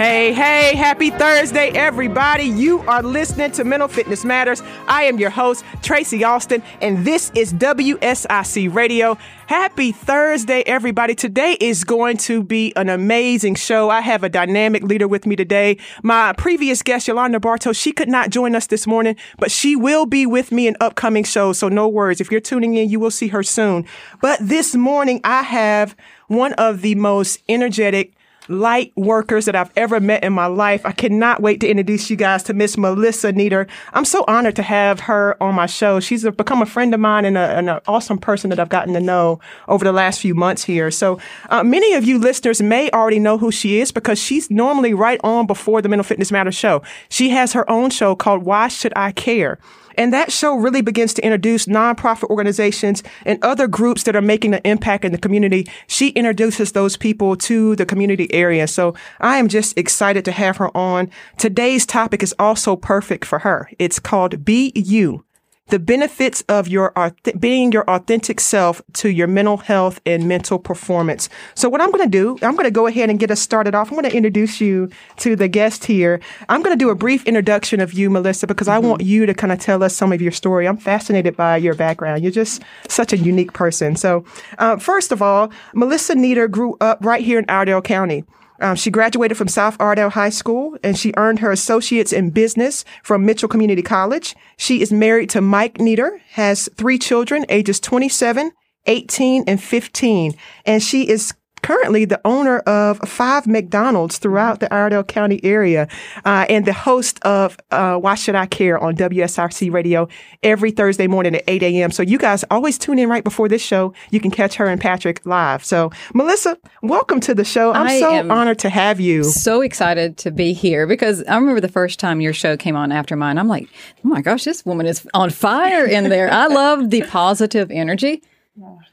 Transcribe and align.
Hey, 0.00 0.32
hey, 0.32 0.76
happy 0.76 1.10
Thursday, 1.10 1.68
everybody. 1.72 2.44
You 2.44 2.80
are 2.88 3.02
listening 3.02 3.50
to 3.50 3.64
Mental 3.64 3.86
Fitness 3.86 4.24
Matters. 4.24 4.62
I 4.88 5.02
am 5.02 5.18
your 5.18 5.28
host, 5.28 5.62
Tracy 5.82 6.24
Austin, 6.24 6.62
and 6.80 7.04
this 7.04 7.30
is 7.34 7.52
WSIC 7.52 8.74
Radio. 8.74 9.18
Happy 9.46 9.92
Thursday, 9.92 10.62
everybody. 10.62 11.14
Today 11.14 11.54
is 11.60 11.84
going 11.84 12.16
to 12.16 12.42
be 12.42 12.72
an 12.76 12.88
amazing 12.88 13.56
show. 13.56 13.90
I 13.90 14.00
have 14.00 14.24
a 14.24 14.30
dynamic 14.30 14.84
leader 14.84 15.06
with 15.06 15.26
me 15.26 15.36
today. 15.36 15.76
My 16.02 16.32
previous 16.32 16.80
guest, 16.80 17.06
Yolanda 17.06 17.38
Bartow, 17.38 17.74
she 17.74 17.92
could 17.92 18.08
not 18.08 18.30
join 18.30 18.54
us 18.54 18.68
this 18.68 18.86
morning, 18.86 19.16
but 19.38 19.50
she 19.50 19.76
will 19.76 20.06
be 20.06 20.24
with 20.24 20.50
me 20.50 20.66
in 20.66 20.78
upcoming 20.80 21.24
shows. 21.24 21.58
So 21.58 21.68
no 21.68 21.86
worries. 21.86 22.22
If 22.22 22.30
you're 22.30 22.40
tuning 22.40 22.74
in, 22.74 22.88
you 22.88 23.00
will 23.00 23.10
see 23.10 23.28
her 23.28 23.42
soon. 23.42 23.84
But 24.22 24.38
this 24.40 24.74
morning, 24.74 25.20
I 25.24 25.42
have 25.42 25.94
one 26.28 26.54
of 26.54 26.80
the 26.80 26.94
most 26.94 27.42
energetic, 27.50 28.14
light 28.50 28.92
workers 28.96 29.44
that 29.46 29.54
I've 29.54 29.70
ever 29.76 30.00
met 30.00 30.24
in 30.24 30.32
my 30.32 30.46
life. 30.46 30.84
I 30.84 30.92
cannot 30.92 31.40
wait 31.40 31.60
to 31.60 31.68
introduce 31.68 32.10
you 32.10 32.16
guys 32.16 32.42
to 32.44 32.54
Miss 32.54 32.76
Melissa 32.76 33.32
Neader. 33.32 33.66
I'm 33.92 34.04
so 34.04 34.24
honored 34.26 34.56
to 34.56 34.62
have 34.62 35.00
her 35.00 35.40
on 35.42 35.54
my 35.54 35.66
show. 35.66 36.00
She's 36.00 36.24
become 36.24 36.60
a 36.60 36.66
friend 36.66 36.92
of 36.92 37.00
mine 37.00 37.24
and, 37.24 37.38
a, 37.38 37.40
and, 37.40 37.70
an 37.70 37.80
awesome 37.86 38.18
person 38.18 38.50
that 38.50 38.58
I've 38.58 38.68
gotten 38.68 38.94
to 38.94 39.00
know 39.00 39.40
over 39.68 39.84
the 39.84 39.92
last 39.92 40.20
few 40.20 40.34
months 40.34 40.64
here. 40.64 40.90
So 40.90 41.18
uh, 41.48 41.62
many 41.62 41.94
of 41.94 42.04
you 42.04 42.18
listeners 42.18 42.60
may 42.60 42.90
already 42.90 43.20
know 43.20 43.38
who 43.38 43.52
she 43.52 43.80
is 43.80 43.92
because 43.92 44.18
she's 44.18 44.50
normally 44.50 44.94
right 44.94 45.20
on 45.22 45.46
before 45.46 45.80
the 45.80 45.88
Mental 45.88 46.04
Fitness 46.04 46.32
Matters 46.32 46.56
show. 46.56 46.82
She 47.08 47.30
has 47.30 47.52
her 47.52 47.68
own 47.70 47.90
show 47.90 48.16
called 48.16 48.42
Why 48.42 48.68
Should 48.68 48.92
I 48.96 49.12
Care? 49.12 49.58
And 49.96 50.12
that 50.12 50.32
show 50.32 50.54
really 50.54 50.80
begins 50.80 51.14
to 51.14 51.24
introduce 51.24 51.66
nonprofit 51.66 52.30
organizations 52.30 53.02
and 53.24 53.42
other 53.44 53.66
groups 53.66 54.04
that 54.04 54.16
are 54.16 54.22
making 54.22 54.54
an 54.54 54.60
impact 54.64 55.04
in 55.04 55.12
the 55.12 55.18
community. 55.18 55.68
She 55.86 56.10
introduces 56.10 56.72
those 56.72 56.96
people 56.96 57.36
to 57.36 57.76
the 57.76 57.86
community 57.86 58.32
area. 58.32 58.66
So 58.66 58.94
I 59.20 59.36
am 59.36 59.48
just 59.48 59.76
excited 59.78 60.24
to 60.24 60.32
have 60.32 60.58
her 60.58 60.76
on. 60.76 61.10
Today's 61.38 61.86
topic 61.86 62.22
is 62.22 62.34
also 62.38 62.76
perfect 62.76 63.24
for 63.24 63.40
her. 63.40 63.70
It's 63.78 63.98
called 63.98 64.44
Be 64.44 64.72
You 64.74 65.24
the 65.70 65.78
benefits 65.78 66.42
of 66.48 66.68
your 66.68 66.92
being 67.38 67.72
your 67.72 67.88
authentic 67.88 68.40
self 68.40 68.82
to 68.94 69.08
your 69.08 69.26
mental 69.26 69.56
health 69.56 70.00
and 70.04 70.28
mental 70.28 70.58
performance. 70.58 71.28
So 71.54 71.68
what 71.68 71.80
I'm 71.80 71.90
going 71.90 72.04
to 72.04 72.10
do, 72.10 72.38
I'm 72.42 72.54
going 72.54 72.64
to 72.64 72.70
go 72.70 72.86
ahead 72.86 73.10
and 73.10 73.18
get 73.18 73.30
us 73.30 73.40
started 73.40 73.74
off. 73.74 73.88
I'm 73.88 73.94
going 73.96 74.10
to 74.10 74.16
introduce 74.16 74.60
you 74.60 74.90
to 75.18 75.36
the 75.36 75.48
guest 75.48 75.84
here. 75.84 76.20
I'm 76.48 76.62
going 76.62 76.76
to 76.76 76.84
do 76.84 76.90
a 76.90 76.94
brief 76.94 77.24
introduction 77.26 77.80
of 77.80 77.92
you, 77.92 78.10
Melissa, 78.10 78.46
because 78.46 78.66
mm-hmm. 78.66 78.84
I 78.84 78.88
want 78.88 79.02
you 79.02 79.26
to 79.26 79.34
kind 79.34 79.52
of 79.52 79.58
tell 79.58 79.82
us 79.82 79.96
some 79.96 80.12
of 80.12 80.20
your 80.20 80.32
story. 80.32 80.66
I'm 80.66 80.76
fascinated 80.76 81.36
by 81.36 81.56
your 81.56 81.74
background. 81.74 82.22
You're 82.22 82.32
just 82.32 82.62
such 82.88 83.12
a 83.12 83.16
unique 83.16 83.52
person. 83.52 83.96
So, 83.96 84.24
uh, 84.58 84.76
first 84.76 85.12
of 85.12 85.22
all, 85.22 85.50
Melissa 85.74 86.14
Neader 86.14 86.48
grew 86.48 86.76
up 86.80 86.98
right 87.04 87.24
here 87.24 87.38
in 87.38 87.44
Iredell 87.46 87.82
County. 87.82 88.24
Um, 88.60 88.76
she 88.76 88.90
graduated 88.90 89.36
from 89.36 89.48
South 89.48 89.76
Iredell 89.80 90.10
High 90.10 90.30
School 90.30 90.76
and 90.82 90.98
she 90.98 91.14
earned 91.16 91.38
her 91.38 91.50
associate's 91.50 92.12
in 92.12 92.30
business 92.30 92.84
from 93.02 93.24
Mitchell 93.24 93.48
Community 93.48 93.82
College. 93.82 94.36
She 94.56 94.82
is 94.82 94.92
married 94.92 95.30
to 95.30 95.40
Mike 95.40 95.80
Neader, 95.80 96.20
has 96.32 96.68
three 96.76 96.98
children, 96.98 97.46
ages 97.48 97.80
27, 97.80 98.52
18, 98.86 99.44
and 99.46 99.62
15. 99.62 100.34
And 100.66 100.82
she 100.82 101.08
is 101.08 101.32
currently 101.62 102.04
the 102.04 102.20
owner 102.24 102.58
of 102.60 102.98
five 103.00 103.46
McDonald's 103.46 104.18
throughout 104.18 104.60
the 104.60 104.72
Iredell 104.72 105.04
County 105.04 105.40
area 105.44 105.88
uh, 106.24 106.46
and 106.48 106.64
the 106.64 106.72
host 106.72 107.18
of 107.22 107.56
uh, 107.70 107.96
Why 107.96 108.14
Should 108.14 108.34
I 108.34 108.46
Care 108.46 108.78
on 108.78 108.96
WSIC 108.96 109.72
Radio 109.72 110.08
every 110.42 110.70
Thursday 110.70 111.06
morning 111.06 111.34
at 111.34 111.44
8 111.46 111.62
a.m. 111.62 111.90
So 111.90 112.02
you 112.02 112.18
guys 112.18 112.44
always 112.50 112.78
tune 112.78 112.98
in 112.98 113.08
right 113.08 113.24
before 113.24 113.48
this 113.48 113.62
show. 113.62 113.94
You 114.10 114.20
can 114.20 114.30
catch 114.30 114.54
her 114.56 114.66
and 114.66 114.80
Patrick 114.80 115.24
live. 115.24 115.64
So 115.64 115.90
Melissa, 116.14 116.56
welcome 116.82 117.20
to 117.20 117.34
the 117.34 117.44
show. 117.44 117.72
I'm 117.72 117.86
I 117.86 118.00
so 118.00 118.30
honored 118.30 118.58
to 118.60 118.70
have 118.70 119.00
you. 119.00 119.24
So 119.24 119.60
excited 119.60 120.16
to 120.18 120.30
be 120.30 120.52
here 120.52 120.86
because 120.86 121.22
I 121.24 121.36
remember 121.36 121.60
the 121.60 121.68
first 121.68 121.98
time 121.98 122.20
your 122.20 122.32
show 122.32 122.56
came 122.56 122.76
on 122.76 122.92
after 122.92 123.16
mine. 123.16 123.38
I'm 123.38 123.48
like, 123.48 123.68
oh 124.04 124.08
my 124.08 124.20
gosh, 124.20 124.44
this 124.44 124.64
woman 124.64 124.86
is 124.86 125.06
on 125.14 125.30
fire 125.30 125.84
in 125.84 126.08
there. 126.08 126.30
I 126.32 126.46
love 126.46 126.90
the 126.90 127.02
positive 127.02 127.70
energy 127.70 128.22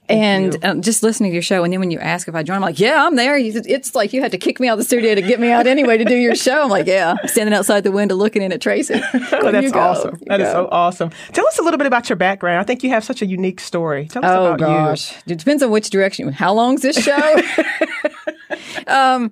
and 0.09 0.63
um, 0.63 0.81
just 0.81 1.03
listening 1.03 1.31
to 1.31 1.33
your 1.33 1.41
show, 1.41 1.63
and 1.63 1.73
then 1.73 1.79
when 1.79 1.91
you 1.91 1.99
ask 1.99 2.27
if 2.27 2.35
I 2.35 2.43
join, 2.43 2.55
I'm 2.57 2.61
like, 2.61 2.79
"Yeah, 2.79 3.05
I'm 3.05 3.15
there." 3.15 3.37
It's 3.37 3.95
like 3.95 4.13
you 4.13 4.21
had 4.21 4.31
to 4.31 4.37
kick 4.37 4.59
me 4.59 4.67
out 4.67 4.73
of 4.73 4.79
the 4.79 4.85
studio 4.85 5.15
to 5.15 5.21
get 5.21 5.39
me 5.39 5.51
out 5.51 5.67
anyway 5.67 5.97
to 5.97 6.05
do 6.05 6.15
your 6.15 6.35
show. 6.35 6.63
I'm 6.63 6.69
like, 6.69 6.87
"Yeah," 6.87 7.15
standing 7.25 7.53
outside 7.53 7.83
the 7.83 7.91
window 7.91 8.15
looking 8.15 8.41
in 8.41 8.51
at 8.51 8.61
Tracy. 8.61 8.95
oh, 9.13 9.51
that's 9.51 9.73
awesome. 9.73 10.19
That 10.27 10.41
is 10.41 10.51
so 10.51 10.67
awesome. 10.71 11.11
Tell 11.33 11.47
us 11.47 11.59
a 11.59 11.63
little 11.63 11.77
bit 11.77 11.87
about 11.87 12.09
your 12.09 12.15
background. 12.15 12.59
I 12.59 12.63
think 12.63 12.83
you 12.83 12.89
have 12.91 13.03
such 13.03 13.21
a 13.21 13.25
unique 13.25 13.59
story. 13.59 14.07
Tell 14.07 14.23
us 14.23 14.31
oh, 14.31 14.53
about 14.53 14.59
gosh. 14.59 15.11
you. 15.11 15.33
It 15.33 15.39
depends 15.39 15.63
on 15.63 15.71
which 15.71 15.89
direction. 15.89 16.31
How 16.31 16.53
long's 16.53 16.81
this 16.81 17.03
show? 17.03 17.35
um, 18.87 19.31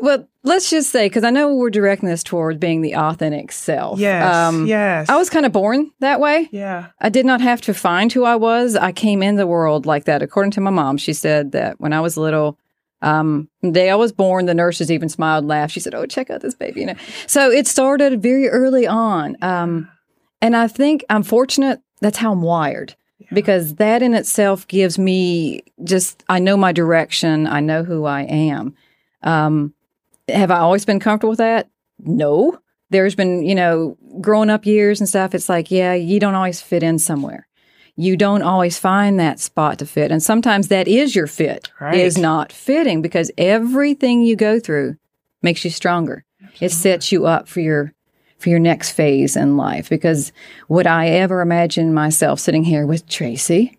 well, 0.00 0.28
let's 0.42 0.70
just 0.70 0.90
say 0.90 1.06
because 1.06 1.24
I 1.24 1.30
know 1.30 1.54
we're 1.54 1.70
directing 1.70 2.08
this 2.08 2.22
toward 2.22 2.60
being 2.60 2.82
the 2.82 2.94
authentic 2.94 3.52
self. 3.52 3.98
Yes, 3.98 4.34
um, 4.34 4.66
yes. 4.66 5.08
I 5.08 5.16
was 5.16 5.30
kind 5.30 5.46
of 5.46 5.52
born 5.52 5.90
that 6.00 6.20
way. 6.20 6.48
Yeah, 6.52 6.88
I 7.00 7.08
did 7.08 7.26
not 7.26 7.40
have 7.40 7.60
to 7.62 7.74
find 7.74 8.12
who 8.12 8.24
I 8.24 8.36
was. 8.36 8.76
I 8.76 8.92
came 8.92 9.22
in 9.22 9.36
the 9.36 9.46
world 9.46 9.86
like 9.86 10.04
that. 10.04 10.22
According 10.22 10.52
to 10.52 10.60
my 10.60 10.70
mom, 10.70 10.96
she 10.96 11.12
said 11.12 11.52
that 11.52 11.80
when 11.80 11.92
I 11.92 12.00
was 12.00 12.16
little. 12.16 12.58
Um, 13.02 13.50
the 13.60 13.72
day 13.72 13.90
I 13.90 13.94
was 13.94 14.10
born, 14.10 14.46
the 14.46 14.54
nurses 14.54 14.90
even 14.90 15.10
smiled, 15.10 15.44
laughed. 15.44 15.74
She 15.74 15.80
said, 15.80 15.94
"Oh, 15.94 16.06
check 16.06 16.30
out 16.30 16.40
this 16.40 16.54
baby." 16.54 16.80
You 16.80 16.86
know, 16.86 16.94
so 17.26 17.50
it 17.50 17.66
started 17.66 18.22
very 18.22 18.48
early 18.48 18.86
on. 18.86 19.36
Um, 19.42 19.90
and 20.40 20.56
I 20.56 20.66
think 20.66 21.04
I'm 21.10 21.22
fortunate. 21.22 21.80
That's 22.00 22.18
how 22.18 22.32
I'm 22.32 22.42
wired 22.42 22.94
because 23.32 23.76
that 23.76 24.02
in 24.02 24.14
itself 24.14 24.66
gives 24.68 24.98
me 24.98 25.62
just 25.84 26.24
I 26.28 26.38
know 26.38 26.56
my 26.56 26.72
direction. 26.72 27.46
I 27.46 27.60
know 27.60 27.82
who 27.84 28.04
I 28.04 28.22
am. 28.22 28.74
Um, 29.22 29.74
have 30.28 30.50
I 30.50 30.58
always 30.58 30.84
been 30.84 31.00
comfortable 31.00 31.30
with 31.30 31.38
that? 31.38 31.68
No. 31.98 32.58
There's 32.90 33.14
been, 33.14 33.42
you 33.42 33.54
know, 33.54 33.96
growing 34.20 34.50
up 34.50 34.64
years 34.64 35.00
and 35.00 35.08
stuff. 35.08 35.34
It's 35.34 35.48
like, 35.48 35.70
yeah, 35.70 35.94
you 35.94 36.20
don't 36.20 36.34
always 36.34 36.60
fit 36.60 36.82
in 36.82 36.98
somewhere. 36.98 37.48
You 37.96 38.16
don't 38.16 38.42
always 38.42 38.78
find 38.78 39.18
that 39.18 39.40
spot 39.40 39.78
to 39.78 39.86
fit. 39.86 40.12
And 40.12 40.22
sometimes 40.22 40.68
that 40.68 40.86
is 40.86 41.16
your 41.16 41.26
fit, 41.26 41.70
right. 41.80 41.96
is 41.96 42.18
not 42.18 42.52
fitting 42.52 43.02
because 43.02 43.30
everything 43.38 44.22
you 44.22 44.36
go 44.36 44.60
through 44.60 44.96
makes 45.42 45.64
you 45.64 45.70
stronger. 45.70 46.24
Absolutely. 46.40 46.66
It 46.66 46.70
sets 46.72 47.10
you 47.10 47.26
up 47.26 47.48
for 47.48 47.60
your 47.60 47.94
for 48.38 48.48
your 48.48 48.58
next 48.58 48.92
phase 48.92 49.36
in 49.36 49.56
life. 49.56 49.88
Because 49.88 50.32
would 50.68 50.86
I 50.86 51.08
ever 51.08 51.40
imagine 51.40 51.94
myself 51.94 52.40
sitting 52.40 52.64
here 52.64 52.86
with 52.86 53.08
Tracy 53.08 53.78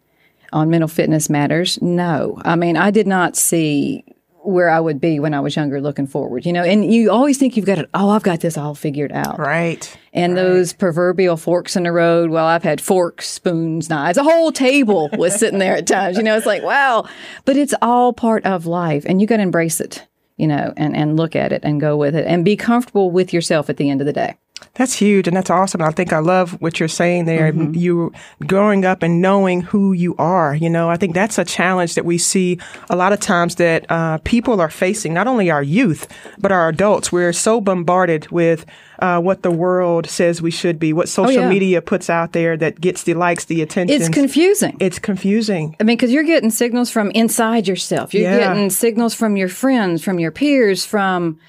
on 0.51 0.69
Mental 0.69 0.87
Fitness 0.87 1.29
Matters? 1.29 1.81
No. 1.81 2.41
I 2.43 2.55
mean, 2.55 2.77
I 2.77 2.91
did 2.91 3.07
not 3.07 3.35
see 3.35 4.03
where 4.47 4.69
I 4.69 4.79
would 4.79 5.01
be 5.01 5.19
when 5.19 5.33
I 5.33 5.41
was 5.41 5.57
younger 5.57 5.81
looking 5.81 6.07
forward, 6.07 6.45
you 6.45 6.53
know, 6.53 6.63
and 6.63 6.89
you 6.89 7.11
always 7.11 7.37
think 7.37 7.57
you've 7.57 7.65
got 7.65 7.79
it, 7.79 7.89
oh, 7.93 8.11
I've 8.11 8.23
got 8.23 8.39
this 8.39 8.57
all 8.57 8.75
figured 8.75 9.11
out. 9.11 9.37
Right. 9.37 9.97
And 10.13 10.35
right. 10.35 10.41
those 10.41 10.71
proverbial 10.71 11.35
forks 11.35 11.75
in 11.75 11.83
the 11.83 11.91
road, 11.91 12.29
well, 12.29 12.45
I've 12.45 12.63
had 12.63 12.79
forks, 12.79 13.27
spoons, 13.27 13.89
knives, 13.89 14.17
a 14.17 14.23
whole 14.23 14.53
table 14.53 15.09
was 15.17 15.35
sitting 15.35 15.59
there 15.59 15.75
at 15.75 15.85
times, 15.85 16.15
you 16.15 16.23
know, 16.23 16.37
it's 16.37 16.45
like, 16.45 16.63
wow, 16.63 17.05
but 17.43 17.57
it's 17.57 17.73
all 17.81 18.13
part 18.13 18.45
of 18.45 18.65
life 18.65 19.03
and 19.05 19.19
you 19.19 19.27
got 19.27 19.37
to 19.37 19.43
embrace 19.43 19.81
it, 19.81 20.07
you 20.37 20.47
know, 20.47 20.73
and, 20.77 20.95
and 20.95 21.17
look 21.17 21.35
at 21.35 21.51
it 21.51 21.65
and 21.65 21.81
go 21.81 21.97
with 21.97 22.15
it 22.15 22.25
and 22.25 22.45
be 22.45 22.55
comfortable 22.55 23.11
with 23.11 23.33
yourself 23.33 23.69
at 23.69 23.75
the 23.75 23.89
end 23.89 23.99
of 23.99 24.07
the 24.07 24.13
day. 24.13 24.37
That's 24.75 24.93
huge 24.93 25.27
and 25.27 25.35
that's 25.35 25.49
awesome. 25.49 25.81
I 25.81 25.91
think 25.91 26.13
I 26.13 26.19
love 26.19 26.61
what 26.61 26.79
you're 26.79 26.87
saying 26.87 27.25
there. 27.25 27.51
Mm-hmm. 27.51 27.73
You 27.75 28.13
growing 28.45 28.85
up 28.85 29.01
and 29.03 29.21
knowing 29.21 29.61
who 29.61 29.93
you 29.93 30.15
are, 30.17 30.53
you 30.53 30.69
know, 30.69 30.89
I 30.89 30.97
think 30.97 31.13
that's 31.13 31.37
a 31.37 31.45
challenge 31.45 31.95
that 31.95 32.05
we 32.05 32.17
see 32.17 32.59
a 32.89 32.95
lot 32.95 33.11
of 33.11 33.19
times 33.19 33.55
that 33.55 33.85
uh, 33.89 34.19
people 34.19 34.61
are 34.61 34.69
facing, 34.69 35.13
not 35.13 35.27
only 35.27 35.49
our 35.49 35.63
youth, 35.63 36.07
but 36.37 36.51
our 36.51 36.69
adults. 36.69 37.11
We're 37.11 37.33
so 37.33 37.59
bombarded 37.59 38.29
with 38.29 38.65
uh, 38.99 39.19
what 39.19 39.43
the 39.43 39.51
world 39.51 40.07
says 40.07 40.41
we 40.41 40.51
should 40.51 40.79
be, 40.79 40.93
what 40.93 41.09
social 41.09 41.39
oh, 41.39 41.43
yeah. 41.43 41.49
media 41.49 41.81
puts 41.81 42.09
out 42.09 42.33
there 42.33 42.57
that 42.57 42.79
gets 42.79 43.03
the 43.03 43.13
likes, 43.13 43.45
the 43.45 43.61
attention. 43.61 43.95
It's 43.95 44.09
confusing. 44.09 44.77
It's 44.79 44.99
confusing. 44.99 45.75
I 45.79 45.83
mean, 45.83 45.97
because 45.97 46.11
you're 46.11 46.23
getting 46.23 46.49
signals 46.49 46.89
from 46.89 47.11
inside 47.11 47.67
yourself. 47.67 48.13
You're 48.13 48.23
yeah. 48.23 48.39
getting 48.39 48.69
signals 48.69 49.13
from 49.13 49.37
your 49.37 49.49
friends, 49.49 50.03
from 50.03 50.19
your 50.19 50.31
peers, 50.31 50.85
from 50.85 51.39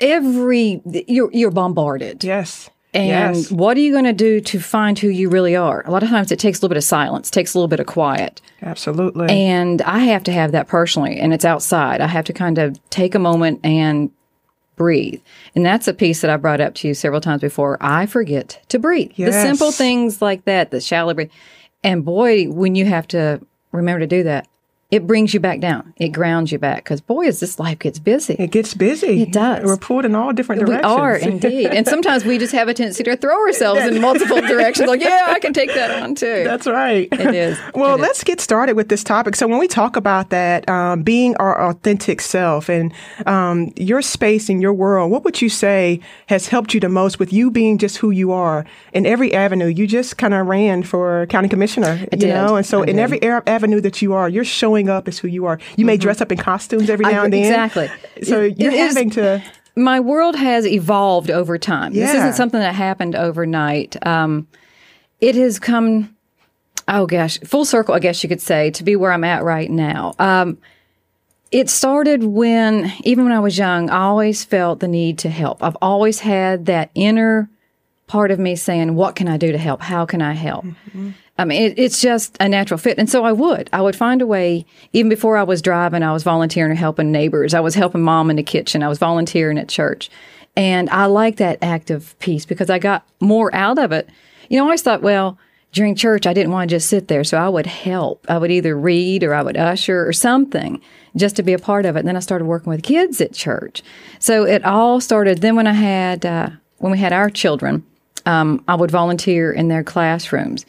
every 0.00 0.82
you're 0.84 1.30
you're 1.32 1.50
bombarded. 1.50 2.24
Yes. 2.24 2.70
And 2.92 3.36
yes. 3.36 3.52
what 3.52 3.76
are 3.76 3.80
you 3.80 3.92
going 3.92 4.04
to 4.04 4.12
do 4.12 4.40
to 4.40 4.58
find 4.58 4.98
who 4.98 5.06
you 5.08 5.28
really 5.28 5.54
are? 5.54 5.86
A 5.86 5.92
lot 5.92 6.02
of 6.02 6.08
times 6.08 6.32
it 6.32 6.40
takes 6.40 6.58
a 6.58 6.60
little 6.62 6.70
bit 6.70 6.76
of 6.76 6.82
silence, 6.82 7.30
takes 7.30 7.54
a 7.54 7.58
little 7.58 7.68
bit 7.68 7.78
of 7.78 7.86
quiet. 7.86 8.42
Absolutely. 8.62 9.28
And 9.28 9.80
I 9.82 10.00
have 10.00 10.24
to 10.24 10.32
have 10.32 10.50
that 10.52 10.66
personally, 10.66 11.20
and 11.20 11.32
it's 11.32 11.44
outside. 11.44 12.00
I 12.00 12.08
have 12.08 12.24
to 12.24 12.32
kind 12.32 12.58
of 12.58 12.80
take 12.90 13.14
a 13.14 13.20
moment 13.20 13.60
and 13.62 14.10
breathe. 14.74 15.20
And 15.54 15.64
that's 15.64 15.86
a 15.86 15.94
piece 15.94 16.20
that 16.22 16.30
I 16.30 16.36
brought 16.36 16.60
up 16.60 16.74
to 16.76 16.88
you 16.88 16.94
several 16.94 17.20
times 17.20 17.42
before. 17.42 17.78
I 17.80 18.06
forget 18.06 18.60
to 18.70 18.78
breathe. 18.78 19.12
Yes. 19.14 19.34
The 19.34 19.42
simple 19.42 19.70
things 19.70 20.20
like 20.20 20.46
that, 20.46 20.72
the 20.72 20.80
shallow 20.80 21.14
breath. 21.14 21.28
And 21.84 22.04
boy, 22.04 22.46
when 22.50 22.74
you 22.74 22.86
have 22.86 23.06
to 23.08 23.40
remember 23.72 24.00
to 24.00 24.06
do 24.06 24.24
that, 24.24 24.48
it 24.90 25.06
brings 25.06 25.32
you 25.34 25.40
back 25.40 25.60
down. 25.60 25.92
It 25.96 26.08
grounds 26.08 26.50
you 26.52 26.58
back 26.58 26.84
because 26.84 27.00
boy, 27.00 27.26
as 27.26 27.40
this 27.40 27.58
life 27.58 27.78
gets 27.78 27.98
busy. 27.98 28.34
It 28.38 28.50
gets 28.50 28.74
busy. 28.74 29.22
It 29.22 29.32
does. 29.32 29.64
We're 29.64 29.76
pulled 29.76 30.04
in 30.04 30.14
all 30.14 30.32
different 30.32 30.60
directions. 30.66 30.94
We 30.94 31.00
are 31.00 31.16
indeed, 31.30 31.66
and 31.68 31.86
sometimes 31.86 32.24
we 32.24 32.38
just 32.38 32.52
have 32.52 32.68
a 32.68 32.74
tendency 32.74 33.04
to 33.04 33.16
throw 33.16 33.36
ourselves 33.46 33.82
in 33.82 34.00
multiple 34.00 34.40
directions. 34.46 34.88
Like, 34.88 35.00
yeah, 35.02 35.26
I 35.28 35.38
can 35.38 35.52
take 35.52 35.72
that 35.74 36.02
on 36.02 36.14
too. 36.14 36.42
That's 36.44 36.66
right. 36.66 37.08
It 37.12 37.34
is. 37.34 37.58
Well, 37.74 37.94
It 37.94 38.00
is. 38.00 38.02
let's 38.02 38.24
get 38.24 38.40
started 38.40 38.74
with 38.74 38.88
this 38.88 39.04
topic. 39.04 39.36
So, 39.36 39.46
when 39.46 39.58
we 39.58 39.68
talk 39.68 39.96
about 39.96 40.30
that, 40.30 40.68
um, 40.68 41.02
being 41.02 41.36
our 41.36 41.70
authentic 41.70 42.20
self 42.20 42.68
and 42.68 42.92
um, 43.26 43.72
your 43.76 44.02
space 44.02 44.48
in 44.48 44.60
your 44.60 44.72
world, 44.72 45.10
what 45.10 45.24
would 45.24 45.40
you 45.40 45.48
say 45.48 46.00
has 46.26 46.48
helped 46.48 46.74
you 46.74 46.80
the 46.80 46.88
most 46.88 47.18
with 47.18 47.32
you 47.32 47.50
being 47.50 47.78
just 47.78 47.98
who 47.98 48.10
you 48.10 48.32
are 48.32 48.64
in 48.92 49.06
every 49.06 49.32
avenue? 49.32 49.66
You 49.66 49.86
just 49.86 50.18
kind 50.18 50.34
of 50.34 50.46
ran 50.46 50.82
for 50.82 51.26
county 51.26 51.48
commissioner, 51.48 51.94
you 52.12 52.18
did. 52.18 52.28
know, 52.28 52.56
and 52.56 52.66
so 52.66 52.80
I 52.80 52.86
in 52.86 52.96
did. 52.96 52.98
every 52.98 53.22
avenue 53.22 53.80
that 53.80 54.02
you 54.02 54.12
are, 54.14 54.28
you're 54.28 54.44
showing 54.44 54.79
up 54.88 55.08
as 55.08 55.18
who 55.18 55.28
you 55.28 55.46
are. 55.46 55.58
You 55.76 55.84
may 55.84 55.96
dress 55.96 56.20
up 56.20 56.30
in 56.32 56.38
costumes 56.38 56.88
every 56.88 57.04
Mm-hmm. 57.04 57.14
I- 57.14 57.18
now 57.18 57.24
and 57.24 57.32
then. 57.32 57.44
exactly. 57.44 57.90
So 58.22 58.40
It- 58.42 58.58
you're 58.58 58.70
it 58.72 58.78
is- 58.78 58.94
having 58.94 59.10
to. 59.10 59.42
my 59.76 60.00
world 60.00 60.36
has 60.36 60.66
evolved 60.66 61.30
over 61.30 61.58
time. 61.58 61.92
This 61.92 62.14
isn't 62.14 62.34
something 62.34 62.60
that 62.60 62.74
happened 62.74 63.14
overnight. 63.16 63.96
Um, 64.06 64.46
it 65.20 65.34
has 65.34 65.58
come, 65.58 66.16
oh 66.88 67.06
gosh, 67.06 67.38
full 67.40 67.64
circle, 67.64 67.94
I 67.94 67.98
guess 67.98 68.22
you 68.22 68.28
could 68.28 68.40
say, 68.40 68.70
to 68.72 68.82
be 68.84 68.96
where 68.96 69.12
I'm 69.12 69.24
at 69.24 69.42
right 69.44 69.70
now. 69.70 70.14
Um, 70.18 70.58
it 71.52 71.68
started 71.68 72.22
when, 72.24 72.92
even 73.02 73.24
when 73.24 73.32
I 73.32 73.40
was 73.40 73.58
young, 73.58 73.90
I 73.90 74.02
always 74.02 74.44
felt 74.44 74.78
the 74.80 74.86
need 74.88 75.18
to 75.18 75.28
help. 75.28 75.62
I've 75.62 75.76
always 75.82 76.20
had 76.20 76.66
that 76.66 76.90
inner 76.94 77.48
part 78.06 78.30
of 78.30 78.38
me 78.38 78.54
saying, 78.56 78.94
What 78.94 79.14
can 79.16 79.28
I 79.28 79.36
do 79.36 79.50
to 79.52 79.58
help? 79.58 79.82
How 79.82 80.04
can 80.06 80.22
I 80.22 80.32
help? 80.34 80.64
I 81.40 81.46
mean, 81.46 81.62
it, 81.62 81.78
it's 81.78 82.02
just 82.02 82.36
a 82.38 82.48
natural 82.48 82.76
fit. 82.76 82.98
And 82.98 83.08
so 83.08 83.24
I 83.24 83.32
would. 83.32 83.70
I 83.72 83.80
would 83.80 83.96
find 83.96 84.20
a 84.20 84.26
way, 84.26 84.66
even 84.92 85.08
before 85.08 85.38
I 85.38 85.42
was 85.42 85.62
driving, 85.62 86.02
I 86.02 86.12
was 86.12 86.22
volunteering 86.22 86.70
and 86.70 86.78
helping 86.78 87.10
neighbors. 87.10 87.54
I 87.54 87.60
was 87.60 87.74
helping 87.74 88.02
mom 88.02 88.28
in 88.28 88.36
the 88.36 88.42
kitchen. 88.42 88.82
I 88.82 88.88
was 88.88 88.98
volunteering 88.98 89.56
at 89.56 89.66
church. 89.66 90.10
And 90.54 90.90
I 90.90 91.06
like 91.06 91.36
that 91.36 91.58
active 91.62 92.14
piece 92.18 92.44
because 92.44 92.68
I 92.68 92.78
got 92.78 93.06
more 93.20 93.54
out 93.54 93.78
of 93.78 93.90
it. 93.90 94.10
You 94.50 94.58
know, 94.58 94.64
I 94.64 94.66
always 94.66 94.82
thought, 94.82 95.00
well, 95.00 95.38
during 95.72 95.94
church, 95.94 96.26
I 96.26 96.34
didn't 96.34 96.52
want 96.52 96.68
to 96.68 96.76
just 96.76 96.90
sit 96.90 97.08
there. 97.08 97.24
So 97.24 97.38
I 97.38 97.48
would 97.48 97.66
help. 97.66 98.26
I 98.28 98.36
would 98.36 98.50
either 98.50 98.76
read 98.78 99.24
or 99.24 99.32
I 99.32 99.40
would 99.40 99.56
usher 99.56 100.06
or 100.06 100.12
something 100.12 100.82
just 101.16 101.36
to 101.36 101.42
be 101.42 101.54
a 101.54 101.58
part 101.58 101.86
of 101.86 101.96
it. 101.96 102.00
And 102.00 102.08
then 102.08 102.16
I 102.16 102.20
started 102.20 102.44
working 102.44 102.70
with 102.70 102.82
kids 102.82 103.18
at 103.22 103.32
church. 103.32 103.82
So 104.18 104.44
it 104.44 104.62
all 104.62 105.00
started 105.00 105.40
then 105.40 105.56
when 105.56 105.66
I 105.66 105.72
had, 105.72 106.26
uh, 106.26 106.50
when 106.78 106.92
we 106.92 106.98
had 106.98 107.14
our 107.14 107.30
children, 107.30 107.86
um, 108.26 108.62
I 108.68 108.74
would 108.74 108.90
volunteer 108.90 109.50
in 109.50 109.68
their 109.68 109.82
classrooms 109.82 110.66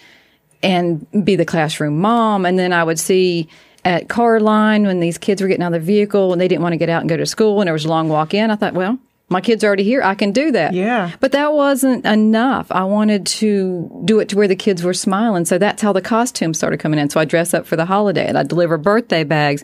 and 0.63 1.05
be 1.25 1.35
the 1.35 1.45
classroom 1.45 1.99
mom. 1.99 2.45
And 2.45 2.57
then 2.57 2.73
I 2.73 2.83
would 2.83 2.99
see 2.99 3.47
at 3.83 4.09
car 4.09 4.39
line 4.39 4.83
when 4.85 4.99
these 4.99 5.17
kids 5.17 5.41
were 5.41 5.47
getting 5.47 5.63
out 5.63 5.73
of 5.73 5.81
the 5.81 5.85
vehicle 5.85 6.31
and 6.31 6.39
they 6.39 6.47
didn't 6.47 6.61
want 6.61 6.73
to 6.73 6.77
get 6.77 6.89
out 6.89 7.01
and 7.01 7.09
go 7.09 7.17
to 7.17 7.25
school 7.25 7.61
and 7.61 7.67
there 7.67 7.73
was 7.73 7.85
a 7.85 7.89
long 7.89 8.09
walk 8.09 8.33
in. 8.33 8.51
I 8.51 8.55
thought, 8.55 8.73
well, 8.73 8.99
my 9.29 9.41
kid's 9.41 9.63
are 9.63 9.67
already 9.67 9.83
here. 9.83 10.03
I 10.03 10.13
can 10.13 10.31
do 10.33 10.51
that. 10.51 10.73
Yeah. 10.73 11.11
But 11.21 11.31
that 11.31 11.53
wasn't 11.53 12.05
enough. 12.05 12.69
I 12.69 12.83
wanted 12.83 13.25
to 13.27 14.01
do 14.03 14.19
it 14.19 14.29
to 14.29 14.35
where 14.35 14.47
the 14.47 14.57
kids 14.57 14.83
were 14.83 14.93
smiling. 14.93 15.45
So 15.45 15.57
that's 15.57 15.81
how 15.81 15.93
the 15.93 16.01
costumes 16.01 16.57
started 16.57 16.81
coming 16.81 16.99
in. 16.99 17.09
So 17.09 17.19
I 17.19 17.25
dress 17.25 17.53
up 17.53 17.65
for 17.65 17.77
the 17.77 17.85
holiday 17.85 18.27
and 18.27 18.37
I 18.37 18.43
deliver 18.43 18.77
birthday 18.77 19.23
bags. 19.23 19.63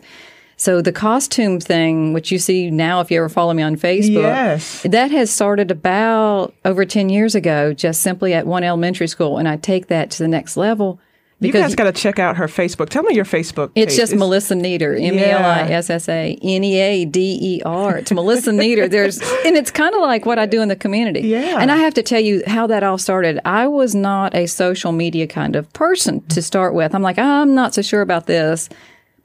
So 0.60 0.82
the 0.82 0.90
costume 0.92 1.60
thing, 1.60 2.12
which 2.12 2.32
you 2.32 2.38
see 2.40 2.68
now 2.70 3.00
if 3.00 3.10
you 3.12 3.18
ever 3.18 3.28
follow 3.28 3.54
me 3.54 3.62
on 3.62 3.76
Facebook, 3.76 4.22
Yes. 4.22 4.82
that 4.82 5.10
has 5.12 5.30
started 5.30 5.70
about 5.70 6.52
over 6.64 6.84
10 6.84 7.08
years 7.10 7.34
ago, 7.36 7.72
just 7.72 8.00
simply 8.02 8.34
at 8.34 8.44
one 8.46 8.64
elementary 8.64 9.06
school. 9.06 9.38
And 9.38 9.48
I 9.48 9.56
take 9.56 9.86
that 9.86 10.10
to 10.10 10.18
the 10.24 10.28
next 10.28 10.56
level 10.56 10.98
You 11.40 11.48
because 11.52 11.62
guys 11.62 11.74
got 11.76 11.84
to 11.84 11.92
check 11.92 12.18
out 12.18 12.38
her 12.38 12.48
Facebook. 12.48 12.88
Tell 12.88 13.04
me 13.04 13.14
your 13.14 13.24
Facebook. 13.24 13.70
it's 13.76 13.92
page. 13.92 13.98
just 14.00 14.16
Melissa 14.16 14.56
Neader, 14.56 14.96
M 14.96 15.14
E 15.14 15.24
L 15.24 15.44
I 15.44 15.60
S 15.70 15.90
S 15.90 16.08
A 16.08 16.36
N 16.42 16.64
E 16.64 16.76
A 16.80 17.04
D 17.04 17.38
E 17.40 17.62
R. 17.64 17.98
It's 17.98 18.10
Melissa 18.10 18.50
Neader. 18.62 18.88
There's, 18.88 19.20
and 19.46 19.56
it's 19.56 19.70
kind 19.70 19.94
of 19.94 20.00
like 20.00 20.26
what 20.26 20.40
I 20.40 20.46
do 20.46 20.60
in 20.60 20.66
the 20.66 20.74
community. 20.74 21.20
Yeah. 21.20 21.60
And 21.60 21.70
I 21.70 21.76
have 21.76 21.94
to 21.94 22.02
tell 22.02 22.18
you 22.20 22.42
how 22.48 22.66
that 22.66 22.82
all 22.82 22.98
started. 22.98 23.38
I 23.44 23.68
was 23.68 23.94
not 23.94 24.34
a 24.34 24.46
social 24.46 24.90
media 24.90 25.28
kind 25.28 25.54
of 25.54 25.72
person 25.72 26.20
to 26.30 26.42
start 26.42 26.74
with. 26.74 26.96
I'm 26.96 27.02
like, 27.02 27.18
I'm 27.20 27.54
not 27.54 27.74
so 27.74 27.82
sure 27.82 28.00
about 28.02 28.26
this. 28.26 28.68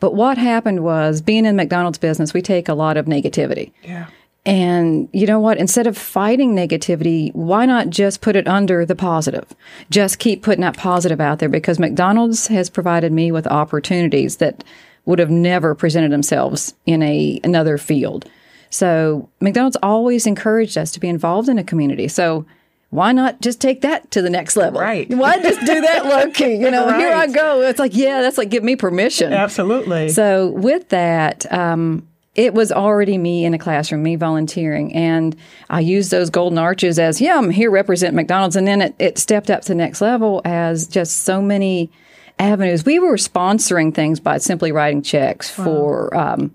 But 0.03 0.15
what 0.15 0.37
happened 0.37 0.83
was 0.83 1.21
being 1.21 1.45
in 1.45 1.55
McDonald's 1.55 1.97
business, 1.97 2.33
we 2.33 2.41
take 2.41 2.67
a 2.67 2.73
lot 2.73 2.97
of 2.97 3.05
negativity. 3.05 3.71
Yeah. 3.83 4.07
And 4.45 5.07
you 5.13 5.25
know 5.25 5.39
what? 5.39 5.57
Instead 5.57 5.87
of 5.87 5.97
fighting 5.97 6.53
negativity, 6.53 7.33
why 7.33 7.65
not 7.65 7.89
just 7.89 8.19
put 8.19 8.35
it 8.35 8.45
under 8.45 8.85
the 8.85 8.97
positive? 8.97 9.45
Just 9.89 10.19
keep 10.19 10.43
putting 10.43 10.59
that 10.59 10.75
positive 10.75 11.21
out 11.21 11.39
there 11.39 11.47
because 11.47 11.79
McDonald's 11.79 12.47
has 12.47 12.69
provided 12.69 13.13
me 13.13 13.31
with 13.31 13.47
opportunities 13.47 14.35
that 14.37 14.65
would 15.05 15.19
have 15.19 15.29
never 15.29 15.73
presented 15.73 16.11
themselves 16.11 16.73
in 16.85 17.01
a 17.01 17.39
another 17.45 17.77
field. 17.77 18.29
So 18.69 19.29
McDonald's 19.39 19.77
always 19.81 20.27
encouraged 20.27 20.77
us 20.77 20.91
to 20.91 20.99
be 20.99 21.07
involved 21.07 21.47
in 21.47 21.57
a 21.57 21.63
community. 21.63 22.09
So 22.09 22.45
why 22.93 23.11
not 23.11 23.41
just 23.41 23.59
take 23.59 23.81
that 23.81 24.11
to 24.11 24.21
the 24.21 24.29
next 24.29 24.55
level? 24.55 24.79
Right. 24.79 25.09
Why 25.09 25.41
just 25.41 25.59
do 25.61 25.81
that 25.81 26.05
low 26.05 26.29
key? 26.29 26.55
You 26.57 26.69
know, 26.69 26.95
here 26.95 27.11
I 27.11 27.25
go. 27.25 27.61
It's 27.61 27.79
like, 27.79 27.95
yeah, 27.95 28.21
that's 28.21 28.37
like 28.37 28.49
give 28.49 28.63
me 28.63 28.75
permission. 28.75 29.33
Absolutely. 29.33 30.09
So 30.09 30.49
with 30.49 30.89
that, 30.89 31.51
um, 31.51 32.07
it 32.35 32.53
was 32.53 32.71
already 32.71 33.17
me 33.17 33.45
in 33.45 33.55
a 33.55 33.57
classroom, 33.57 34.03
me 34.03 34.15
volunteering, 34.15 34.93
and 34.93 35.35
I 35.71 35.79
used 35.79 36.11
those 36.11 36.29
golden 36.29 36.59
arches 36.59 36.99
as, 36.99 37.19
yeah, 37.19 37.37
I'm 37.37 37.49
here 37.49 37.71
represent 37.71 38.15
McDonald's, 38.15 38.55
and 38.55 38.67
then 38.67 38.81
it, 38.81 38.95
it 38.99 39.17
stepped 39.17 39.49
up 39.49 39.61
to 39.63 39.69
the 39.69 39.75
next 39.75 39.99
level 39.99 40.41
as 40.45 40.87
just 40.87 41.23
so 41.23 41.41
many 41.41 41.91
avenues. 42.37 42.85
We 42.85 42.99
were 42.99 43.15
sponsoring 43.15 43.93
things 43.93 44.19
by 44.19 44.37
simply 44.37 44.71
writing 44.71 45.01
checks 45.01 45.49
for 45.49 46.15
um, 46.15 46.53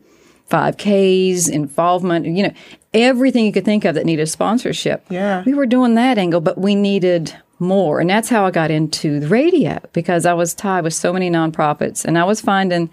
5Ks, 0.51 1.51
involvement, 1.51 2.27
you 2.27 2.45
know, 2.45 2.53
everything 2.95 3.45
you 3.45 3.53
could 3.53 3.65
think 3.65 3.85
of 3.85 3.95
that 3.95 4.07
needed 4.07 4.27
sponsorship. 4.29 5.05
Yeah. 5.11 5.43
We 5.45 5.55
were 5.55 5.67
doing 5.67 5.95
that 5.95 6.19
angle, 6.19 6.41
but 6.41 6.59
we 6.59 6.75
needed 6.75 7.35
more. 7.59 8.01
And 8.01 8.09
that's 8.09 8.29
how 8.29 8.47
I 8.47 8.51
got 8.51 8.71
into 8.71 9.21
the 9.21 9.29
radio 9.29 9.79
because 9.93 10.27
I 10.27 10.33
was 10.35 10.55
tied 10.55 10.85
with 10.85 10.95
so 10.95 11.13
many 11.13 11.31
nonprofits 11.31 12.05
and 12.05 12.19
I 12.19 12.25
was 12.25 12.41
finding 12.41 12.91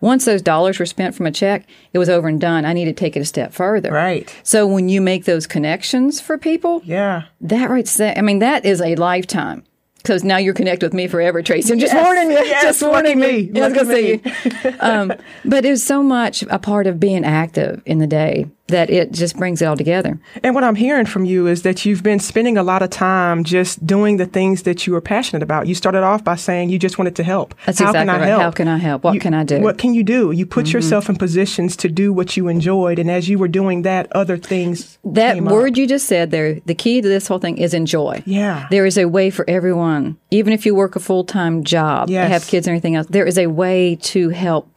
once 0.00 0.24
those 0.24 0.42
dollars 0.42 0.78
were 0.78 0.86
spent 0.86 1.14
from 1.14 1.26
a 1.26 1.30
check, 1.30 1.66
it 1.92 1.98
was 1.98 2.08
over 2.08 2.26
and 2.26 2.40
done. 2.40 2.64
I 2.64 2.72
needed 2.72 2.96
to 2.96 3.00
take 3.00 3.16
it 3.16 3.20
a 3.20 3.24
step 3.24 3.52
further. 3.52 3.92
Right. 3.92 4.34
So 4.42 4.66
when 4.66 4.88
you 4.88 5.00
make 5.00 5.26
those 5.26 5.46
connections 5.46 6.20
for 6.20 6.38
people, 6.38 6.80
yeah. 6.84 7.24
that 7.42 7.68
right 7.68 8.00
I 8.00 8.22
mean, 8.22 8.38
that 8.38 8.64
is 8.64 8.80
a 8.80 8.94
lifetime. 8.96 9.64
Because 9.98 10.24
now 10.24 10.38
you're 10.38 10.54
connected 10.54 10.86
with 10.86 10.94
me 10.94 11.06
forever, 11.08 11.42
Tracy. 11.42 11.74
I'm 11.74 11.78
just 11.78 11.92
Yes, 11.92 12.02
warning 12.02 12.30
you. 12.30 12.38
yes, 12.46 12.62
just 12.62 12.82
warning 12.82 13.20
me, 13.20 13.36
you. 13.36 13.52
Yeah, 13.52 13.64
I 13.64 13.68
was 13.68 13.74
going 13.74 13.86
to 13.86 13.92
say 13.92 14.64
you. 14.64 14.76
um, 14.80 15.12
but 15.44 15.66
it 15.66 15.70
was 15.70 15.84
so 15.84 16.02
much 16.02 16.42
a 16.48 16.58
part 16.58 16.86
of 16.86 16.98
being 16.98 17.22
active 17.22 17.82
in 17.84 17.98
the 17.98 18.06
day 18.06 18.46
that 18.70 18.90
it 18.90 19.12
just 19.12 19.36
brings 19.36 19.62
it 19.62 19.66
all 19.66 19.76
together. 19.76 20.18
And 20.42 20.54
what 20.54 20.64
I'm 20.64 20.74
hearing 20.74 21.06
from 21.06 21.24
you 21.24 21.46
is 21.46 21.62
that 21.62 21.84
you've 21.84 22.02
been 22.02 22.18
spending 22.18 22.56
a 22.56 22.62
lot 22.62 22.82
of 22.82 22.90
time 22.90 23.44
just 23.44 23.84
doing 23.86 24.16
the 24.16 24.26
things 24.26 24.62
that 24.62 24.86
you 24.86 24.92
were 24.92 25.00
passionate 25.00 25.42
about. 25.42 25.66
You 25.66 25.74
started 25.74 26.02
off 26.02 26.24
by 26.24 26.36
saying 26.36 26.70
you 26.70 26.78
just 26.78 26.98
wanted 26.98 27.16
to 27.16 27.22
help. 27.22 27.54
That's 27.66 27.78
How 27.78 27.86
exactly 27.90 28.00
can 28.00 28.08
I 28.10 28.18
right. 28.20 28.28
help? 28.28 28.40
How 28.42 28.50
can 28.50 28.68
I 28.68 28.78
help? 28.78 29.04
What 29.04 29.14
You- 29.14 29.20
can 29.20 29.34
I 29.34 29.44
do? 29.44 29.54
Mm-hmm. 29.56 29.64
What 29.64 29.78
can 29.78 29.94
you 29.94 30.02
do? 30.02 30.30
You 30.32 30.46
put 30.46 30.72
yourself 30.72 31.08
in 31.08 31.16
positions 31.16 31.76
to 31.76 31.88
do 31.88 32.12
what 32.12 32.36
you 32.36 32.48
enjoyed, 32.48 32.98
and 32.98 33.10
as 33.10 33.28
you 33.28 33.38
were 33.38 33.48
doing 33.48 33.82
that, 33.82 34.10
other 34.12 34.36
things. 34.36 34.98
That 35.04 35.34
came 35.34 35.46
up. 35.46 35.52
word 35.52 35.76
you 35.78 35.86
just 35.86 36.06
said 36.06 36.30
there, 36.30 36.60
the 36.66 36.74
key 36.74 37.00
to 37.00 37.08
this 37.08 37.26
whole 37.28 37.38
thing 37.38 37.58
is 37.58 37.74
enjoy. 37.74 38.22
Yeah. 38.26 38.66
There 38.70 38.86
is 38.86 38.96
a 38.98 39.06
way 39.06 39.30
for 39.30 39.44
everyone, 39.48 40.16
even 40.30 40.52
if 40.52 40.64
you 40.66 40.74
work 40.74 40.96
a 40.96 41.00
full 41.00 41.24
time 41.24 41.64
job, 41.64 42.08
Yes. 42.10 42.30
have 42.30 42.46
kids 42.46 42.66
or 42.66 42.70
anything 42.70 42.96
else, 42.96 43.06
there 43.10 43.26
is 43.26 43.38
a 43.38 43.46
way 43.48 43.96
to 43.96 44.28
help 44.30 44.68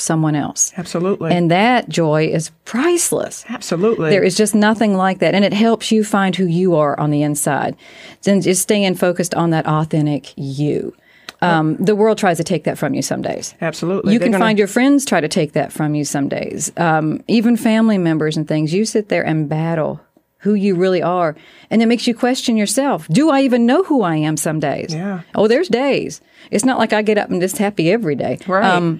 someone 0.00 0.34
else. 0.34 0.72
Absolutely. 0.76 1.32
And 1.32 1.50
that 1.50 1.88
joy 1.88 2.26
is 2.28 2.50
priceless. 2.64 3.44
Absolutely. 3.48 4.10
There 4.10 4.22
is 4.22 4.36
just 4.36 4.54
nothing 4.54 4.94
like 4.94 5.18
that. 5.20 5.34
And 5.34 5.44
it 5.44 5.52
helps 5.52 5.92
you 5.92 6.04
find 6.04 6.34
who 6.36 6.46
you 6.46 6.74
are 6.76 6.98
on 6.98 7.10
the 7.10 7.22
inside. 7.22 7.76
Then 8.22 8.40
just 8.40 8.62
staying 8.62 8.94
focused 8.96 9.34
on 9.34 9.50
that 9.50 9.66
authentic 9.66 10.32
you. 10.36 10.94
Um, 11.42 11.76
the 11.76 11.96
world 11.96 12.18
tries 12.18 12.36
to 12.36 12.44
take 12.44 12.64
that 12.64 12.76
from 12.76 12.92
you 12.92 13.00
some 13.00 13.22
days. 13.22 13.54
Absolutely. 13.62 14.12
You 14.12 14.18
They're 14.18 14.26
can 14.26 14.32
gonna- 14.32 14.44
find 14.44 14.58
your 14.58 14.68
friends 14.68 15.06
try 15.06 15.20
to 15.22 15.28
take 15.28 15.52
that 15.52 15.72
from 15.72 15.94
you 15.94 16.04
some 16.04 16.28
days. 16.28 16.70
Um, 16.76 17.22
even 17.28 17.56
family 17.56 17.96
members 17.96 18.36
and 18.36 18.46
things. 18.46 18.74
You 18.74 18.84
sit 18.84 19.08
there 19.08 19.24
and 19.24 19.48
battle 19.48 20.00
who 20.40 20.54
you 20.54 20.74
really 20.74 21.02
are. 21.02 21.36
And 21.70 21.82
it 21.82 21.86
makes 21.86 22.06
you 22.06 22.14
question 22.14 22.56
yourself. 22.56 23.06
Do 23.08 23.30
I 23.30 23.40
even 23.42 23.66
know 23.66 23.82
who 23.84 24.02
I 24.02 24.16
am 24.16 24.36
some 24.36 24.58
days? 24.60 24.94
Yeah. 24.94 25.20
Oh, 25.34 25.48
there's 25.48 25.68
days. 25.68 26.20
It's 26.50 26.64
not 26.64 26.78
like 26.78 26.92
I 26.92 27.02
get 27.02 27.18
up 27.18 27.30
and 27.30 27.40
just 27.40 27.58
happy 27.58 27.90
every 27.92 28.14
day. 28.16 28.38
Right. 28.46 28.98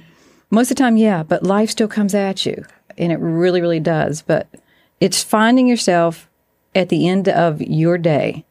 Most 0.50 0.70
of 0.70 0.76
the 0.76 0.82
time, 0.82 0.96
yeah, 0.96 1.22
but 1.22 1.42
life 1.42 1.70
still 1.70 1.88
comes 1.88 2.14
at 2.14 2.44
you. 2.44 2.64
And 2.98 3.12
it 3.12 3.18
really, 3.18 3.60
really 3.60 3.80
does. 3.80 4.22
But 4.22 4.48
it's 5.00 5.22
finding 5.22 5.66
yourself 5.66 6.28
at 6.74 6.88
the 6.88 7.08
end 7.08 7.28
of 7.28 7.62
your 7.62 7.96
day. 7.96 8.44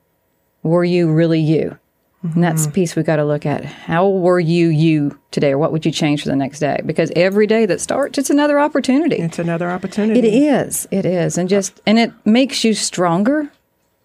Were 0.64 0.84
you 0.84 1.12
really 1.12 1.40
you? 1.40 1.78
And 2.22 2.44
that's 2.44 2.64
the 2.64 2.68
mm-hmm. 2.68 2.76
piece 2.76 2.96
we 2.98 3.04
got 3.04 3.16
to 3.16 3.24
look 3.24 3.46
at. 3.46 3.64
How 3.64 4.10
were 4.10 4.42
you 4.42 4.68
you 4.68 5.18
today, 5.32 5.52
or 5.52 5.58
what 5.58 5.72
would 5.72 5.86
you 5.86 5.92
change 5.92 6.24
for 6.24 6.28
the 6.28 6.36
next 6.36 6.60
day? 6.60 6.82
Because 6.86 7.14
every 7.16 7.48
day 7.48 7.66
that 7.66 7.80
starts, 7.80 8.18
it's 8.18 8.30
another 8.30 8.60
opportunity. 8.60 9.16
It's 9.16 9.40
another 9.40 9.70
opportunity. 9.70 10.20
It 10.20 10.26
is. 10.26 10.86
It 10.92 11.06
is. 11.06 11.38
And 11.38 11.48
just, 11.48 11.80
and 11.86 11.98
it 11.98 12.12
makes 12.26 12.66
you 12.66 12.74
stronger 12.74 13.50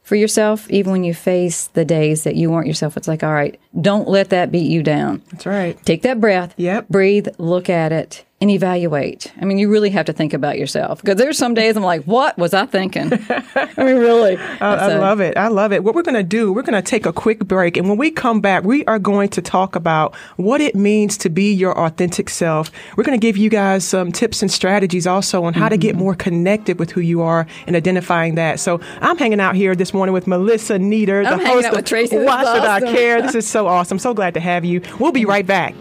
for 0.04 0.14
yourself, 0.14 0.70
even 0.70 0.92
when 0.92 1.02
you 1.02 1.14
face 1.14 1.66
the 1.68 1.84
days 1.84 2.23
that 2.23 2.37
you 2.37 2.50
weren't 2.50 2.68
yourself. 2.68 2.96
It's 2.96 3.08
like, 3.08 3.25
all 3.25 3.32
right, 3.32 3.58
don't 3.80 4.06
let 4.06 4.28
that 4.30 4.52
beat 4.52 4.70
you 4.70 4.82
down. 4.82 5.23
That's 5.32 5.46
right. 5.46 5.82
Take 5.84 6.02
that 6.02 6.20
breath. 6.20 6.54
Yep. 6.56 6.88
Breathe, 6.88 7.28
look 7.38 7.68
at 7.68 7.90
it, 7.90 8.25
and 8.44 8.50
evaluate. 8.50 9.32
I 9.40 9.46
mean, 9.46 9.56
you 9.56 9.70
really 9.70 9.88
have 9.88 10.04
to 10.04 10.12
think 10.12 10.34
about 10.34 10.58
yourself 10.58 11.00
because 11.00 11.16
there's 11.16 11.38
some 11.38 11.54
days 11.54 11.78
I'm 11.78 11.82
like, 11.82 12.04
what 12.04 12.36
was 12.36 12.52
I 12.52 12.66
thinking? 12.66 13.10
I 13.30 13.70
mean, 13.78 13.96
really. 13.96 14.36
I, 14.36 14.74
I 14.74 14.96
love 14.96 15.20
it. 15.20 15.38
I 15.38 15.48
love 15.48 15.72
it. 15.72 15.82
What 15.82 15.94
we're 15.94 16.02
going 16.02 16.14
to 16.14 16.22
do, 16.22 16.52
we're 16.52 16.60
going 16.60 16.74
to 16.74 16.86
take 16.86 17.06
a 17.06 17.12
quick 17.14 17.38
break. 17.46 17.78
And 17.78 17.88
when 17.88 17.96
we 17.96 18.10
come 18.10 18.42
back, 18.42 18.62
we 18.62 18.84
are 18.84 18.98
going 18.98 19.30
to 19.30 19.40
talk 19.40 19.76
about 19.76 20.14
what 20.36 20.60
it 20.60 20.74
means 20.74 21.16
to 21.18 21.30
be 21.30 21.54
your 21.54 21.72
authentic 21.86 22.28
self. 22.28 22.70
We're 22.98 23.04
going 23.04 23.18
to 23.18 23.26
give 23.26 23.38
you 23.38 23.48
guys 23.48 23.82
some 23.82 24.12
tips 24.12 24.42
and 24.42 24.52
strategies 24.52 25.06
also 25.06 25.44
on 25.44 25.54
how 25.54 25.60
mm-hmm. 25.62 25.70
to 25.70 25.78
get 25.78 25.92
mm-hmm. 25.92 26.00
more 26.00 26.14
connected 26.14 26.78
with 26.78 26.90
who 26.90 27.00
you 27.00 27.22
are 27.22 27.46
and 27.66 27.74
identifying 27.74 28.34
that. 28.34 28.60
So 28.60 28.78
I'm 29.00 29.16
hanging 29.16 29.40
out 29.40 29.54
here 29.54 29.74
this 29.74 29.94
morning 29.94 30.12
with 30.12 30.26
Melissa 30.26 30.78
Neader, 30.78 31.22
the 31.22 31.38
host 31.38 31.68
of 31.68 31.82
Tracy. 31.86 32.18
Why 32.18 32.44
Should 32.44 32.62
I 32.62 32.80
Care? 32.92 33.22
This 33.22 33.34
is 33.36 33.48
so 33.48 33.66
awesome. 33.68 33.98
So 33.98 34.12
glad 34.12 34.34
to 34.34 34.40
have 34.40 34.66
you. 34.66 34.82
We'll 35.00 35.12
be 35.12 35.24
right 35.24 35.46
back. 35.46 35.74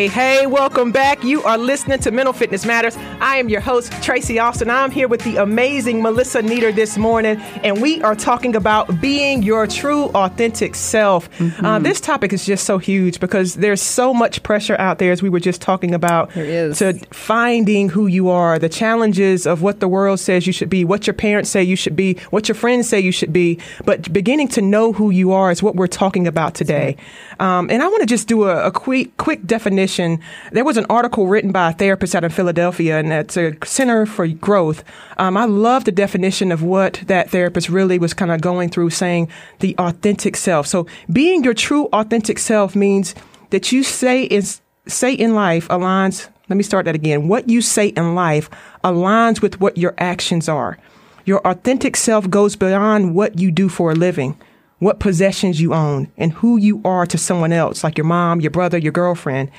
Hey, 0.00 0.08
hey, 0.08 0.46
welcome 0.46 0.92
back. 0.92 1.22
You 1.24 1.42
are 1.42 1.58
listening 1.58 1.98
to 1.98 2.10
Mental 2.10 2.32
Fitness 2.32 2.64
Matters. 2.64 2.96
I 3.20 3.36
am 3.36 3.50
your 3.50 3.60
host, 3.60 3.92
Tracy 4.02 4.38
Austin. 4.38 4.70
I'm 4.70 4.90
here 4.90 5.08
with 5.08 5.22
the 5.24 5.36
amazing 5.36 6.00
Melissa 6.00 6.40
Neader 6.40 6.72
this 6.72 6.96
morning, 6.96 7.36
and 7.62 7.82
we 7.82 8.00
are 8.00 8.14
talking 8.14 8.56
about 8.56 9.02
being 9.02 9.42
your 9.42 9.66
true, 9.66 10.06
authentic 10.14 10.74
self. 10.74 11.30
Mm-hmm. 11.32 11.66
Uh, 11.66 11.78
this 11.80 12.00
topic 12.00 12.32
is 12.32 12.46
just 12.46 12.64
so 12.64 12.78
huge 12.78 13.20
because 13.20 13.56
there's 13.56 13.82
so 13.82 14.14
much 14.14 14.42
pressure 14.42 14.74
out 14.78 15.00
there, 15.00 15.12
as 15.12 15.20
we 15.20 15.28
were 15.28 15.38
just 15.38 15.60
talking 15.60 15.92
about, 15.92 16.30
to 16.32 16.98
finding 17.10 17.90
who 17.90 18.06
you 18.06 18.30
are, 18.30 18.58
the 18.58 18.70
challenges 18.70 19.46
of 19.46 19.60
what 19.60 19.80
the 19.80 19.88
world 19.88 20.18
says 20.18 20.46
you 20.46 20.52
should 20.54 20.70
be, 20.70 20.82
what 20.82 21.06
your 21.06 21.12
parents 21.12 21.50
say 21.50 21.62
you 21.62 21.76
should 21.76 21.94
be, 21.94 22.14
what 22.30 22.48
your 22.48 22.54
friends 22.54 22.88
say 22.88 22.98
you 22.98 23.12
should 23.12 23.34
be. 23.34 23.58
But 23.84 24.10
beginning 24.10 24.48
to 24.48 24.62
know 24.62 24.94
who 24.94 25.10
you 25.10 25.32
are 25.32 25.50
is 25.50 25.62
what 25.62 25.76
we're 25.76 25.88
talking 25.88 26.26
about 26.26 26.54
today. 26.54 26.96
Um, 27.38 27.68
and 27.68 27.82
I 27.82 27.88
want 27.88 28.00
to 28.00 28.06
just 28.06 28.28
do 28.28 28.44
a, 28.44 28.68
a 28.68 28.70
quick, 28.70 29.14
quick 29.18 29.44
definition 29.44 29.89
There 29.96 30.64
was 30.64 30.76
an 30.76 30.86
article 30.88 31.26
written 31.26 31.52
by 31.52 31.70
a 31.70 31.72
therapist 31.74 32.14
out 32.14 32.24
of 32.24 32.32
Philadelphia, 32.32 32.98
and 32.98 33.12
it's 33.12 33.36
a 33.36 33.56
Center 33.64 34.06
for 34.06 34.26
Growth. 34.28 34.84
Um, 35.18 35.36
I 35.36 35.44
love 35.44 35.84
the 35.84 35.92
definition 35.92 36.52
of 36.52 36.62
what 36.62 37.02
that 37.06 37.30
therapist 37.30 37.68
really 37.68 37.98
was 37.98 38.14
kind 38.14 38.30
of 38.30 38.40
going 38.40 38.70
through, 38.70 38.90
saying 38.90 39.28
the 39.58 39.74
authentic 39.78 40.36
self. 40.36 40.66
So 40.66 40.86
being 41.12 41.42
your 41.44 41.54
true 41.54 41.86
authentic 41.92 42.38
self 42.38 42.76
means 42.76 43.14
that 43.50 43.72
you 43.72 43.82
say 43.82 44.24
is 44.24 44.60
say 44.86 45.12
in 45.12 45.34
life 45.34 45.68
aligns. 45.68 46.28
Let 46.48 46.56
me 46.56 46.62
start 46.62 46.84
that 46.86 46.94
again. 46.94 47.28
What 47.28 47.48
you 47.48 47.60
say 47.62 47.88
in 47.88 48.14
life 48.14 48.50
aligns 48.82 49.40
with 49.40 49.60
what 49.60 49.78
your 49.78 49.94
actions 49.98 50.48
are. 50.48 50.78
Your 51.24 51.46
authentic 51.46 51.96
self 51.96 52.28
goes 52.28 52.56
beyond 52.56 53.14
what 53.14 53.38
you 53.38 53.50
do 53.50 53.68
for 53.68 53.92
a 53.92 53.94
living 53.94 54.36
what 54.80 54.98
possessions 54.98 55.60
you 55.60 55.72
own, 55.72 56.10
and 56.16 56.32
who 56.32 56.56
you 56.56 56.80
are 56.84 57.06
to 57.06 57.18
someone 57.18 57.52
else, 57.52 57.84
like 57.84 57.96
your 57.96 58.06
mom, 58.06 58.40
your 58.40 58.50
brother, 58.50 58.78
your 58.78 58.92
girlfriend. 58.92 59.50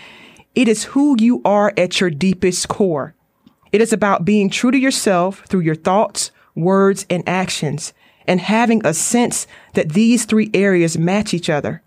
It 0.54 0.68
is 0.68 0.84
who 0.84 1.16
you 1.18 1.42
are 1.46 1.74
at 1.78 2.02
your 2.02 2.10
deepest 2.10 2.68
core. 2.68 3.16
It 3.72 3.80
is 3.80 3.94
about 3.94 4.26
being 4.26 4.50
true 4.50 4.72
to 4.72 4.78
yourself 4.78 5.46
through 5.48 5.62
your 5.62 5.76
thoughts, 5.76 6.32
words, 6.56 7.06
and 7.10 7.24
actions, 7.28 7.94
and 8.28 8.42
having 8.42 8.86
a 8.86 8.94
sense 8.94 9.48
that 9.76 9.94
these 9.94 10.26
three 10.26 10.50
areas 10.54 10.98
match 10.98 11.34
each 11.34 11.50
other. 11.50 11.82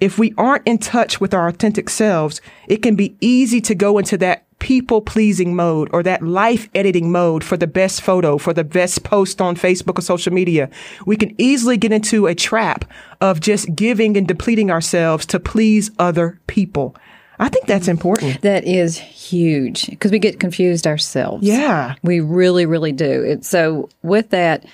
If 0.00 0.16
we 0.16 0.32
aren't 0.38 0.66
in 0.66 0.78
touch 0.78 1.20
with 1.20 1.34
our 1.34 1.48
authentic 1.48 1.90
selves, 1.90 2.40
it 2.68 2.82
can 2.82 2.94
be 2.94 3.16
easy 3.20 3.60
to 3.62 3.74
go 3.74 3.98
into 3.98 4.16
that 4.18 4.44
people 4.60 5.00
pleasing 5.00 5.56
mode 5.56 5.88
or 5.92 6.02
that 6.02 6.22
life 6.22 6.68
editing 6.74 7.10
mode 7.10 7.42
for 7.42 7.56
the 7.56 7.66
best 7.66 8.00
photo, 8.00 8.38
for 8.38 8.54
the 8.54 8.64
best 8.64 9.02
post 9.02 9.40
on 9.40 9.56
Facebook 9.56 9.98
or 9.98 10.02
social 10.02 10.32
media. 10.32 10.70
We 11.04 11.16
can 11.16 11.34
easily 11.36 11.76
get 11.76 11.92
into 11.92 12.26
a 12.26 12.34
trap 12.34 12.84
of 13.20 13.40
just 13.40 13.74
giving 13.74 14.16
and 14.16 14.26
depleting 14.26 14.70
ourselves 14.70 15.26
to 15.26 15.40
please 15.40 15.90
other 15.98 16.40
people. 16.46 16.96
I 17.38 17.48
think 17.48 17.66
that's 17.66 17.88
important. 17.88 18.42
That 18.42 18.64
is 18.64 18.98
huge 18.98 19.88
because 19.88 20.10
we 20.10 20.18
get 20.18 20.38
confused 20.38 20.86
ourselves. 20.86 21.46
Yeah. 21.46 21.96
We 22.02 22.20
really, 22.20 22.66
really 22.66 22.92
do. 22.92 23.22
It, 23.24 23.44
so, 23.44 23.88
with 24.02 24.30
that, 24.30 24.64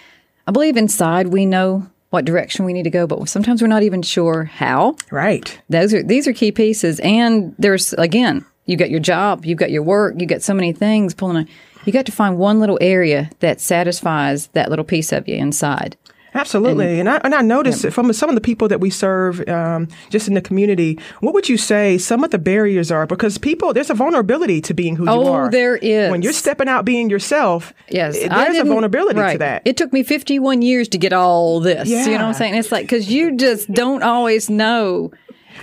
I 0.46 0.50
believe 0.50 0.76
inside 0.76 1.28
we 1.28 1.46
know 1.46 1.86
what 2.10 2.24
direction 2.24 2.64
we 2.64 2.72
need 2.72 2.82
to 2.82 2.90
go, 2.90 3.06
but 3.06 3.28
sometimes 3.28 3.62
we're 3.62 3.68
not 3.68 3.82
even 3.82 4.02
sure 4.02 4.44
how. 4.44 4.96
Right. 5.10 5.60
Those 5.68 5.94
are 5.94 6.02
these 6.02 6.26
are 6.26 6.32
key 6.32 6.52
pieces. 6.52 7.00
And 7.00 7.54
there's 7.58 7.92
again, 7.94 8.44
you 8.66 8.76
got 8.76 8.90
your 8.90 9.00
job, 9.00 9.46
you've 9.46 9.58
got 9.58 9.70
your 9.70 9.82
work, 9.82 10.14
you 10.18 10.26
got 10.26 10.42
so 10.42 10.54
many 10.54 10.72
things 10.72 11.14
pulling 11.14 11.36
on. 11.36 11.48
You 11.86 11.92
got 11.92 12.06
to 12.06 12.12
find 12.12 12.36
one 12.36 12.60
little 12.60 12.78
area 12.80 13.30
that 13.40 13.60
satisfies 13.60 14.48
that 14.48 14.68
little 14.68 14.84
piece 14.84 15.12
of 15.12 15.26
you 15.26 15.36
inside. 15.36 15.96
Absolutely, 16.34 17.00
and, 17.00 17.08
and 17.08 17.08
I 17.08 17.20
and 17.25 17.34
I 17.34 17.42
noticed 17.42 17.84
yeah. 17.84 17.90
from 17.90 18.12
some 18.12 18.28
of 18.28 18.34
the 18.34 18.40
people 18.40 18.68
that 18.68 18.80
we 18.80 18.90
serve, 18.90 19.46
um, 19.49 19.88
just 20.10 20.28
in 20.28 20.34
the 20.34 20.40
community, 20.40 20.99
what 21.20 21.34
would 21.34 21.49
you 21.49 21.56
say 21.56 21.99
some 21.99 22.25
of 22.25 22.30
the 22.30 22.38
barriers 22.38 22.90
are? 22.90 23.06
Because 23.06 23.38
people, 23.38 23.72
there's 23.72 23.90
a 23.90 23.94
vulnerability 23.94 24.60
to 24.62 24.75
being 24.75 24.96
who 24.96 25.08
oh, 25.08 25.22
you 25.22 25.28
are. 25.28 25.46
Oh, 25.46 25.50
there 25.50 25.76
is. 25.76 26.10
When 26.10 26.22
you're 26.22 26.32
stepping 26.32 26.68
out 26.68 26.84
being 26.84 27.10
yourself, 27.10 27.75
yes, 27.88 28.18
there's 28.18 28.58
a 28.58 28.64
vulnerability 28.64 29.18
right. 29.18 29.32
to 29.32 29.38
that. 29.38 29.62
It 29.64 29.76
took 29.76 29.92
me 29.92 30.02
51 30.02 30.62
years 30.62 30.88
to 30.88 30.99
get 30.99 31.12
all 31.12 31.60
this. 31.60 31.88
Yeah. 31.88 32.04
You 32.04 32.12
know 32.12 32.18
what 32.18 32.22
I'm 32.28 32.34
saying? 32.34 32.54
It's 32.54 32.72
like 32.72 32.84
because 32.84 33.10
you 33.10 33.37
just 33.37 33.70
don't 33.72 34.02
always 34.02 34.49
know 34.49 35.10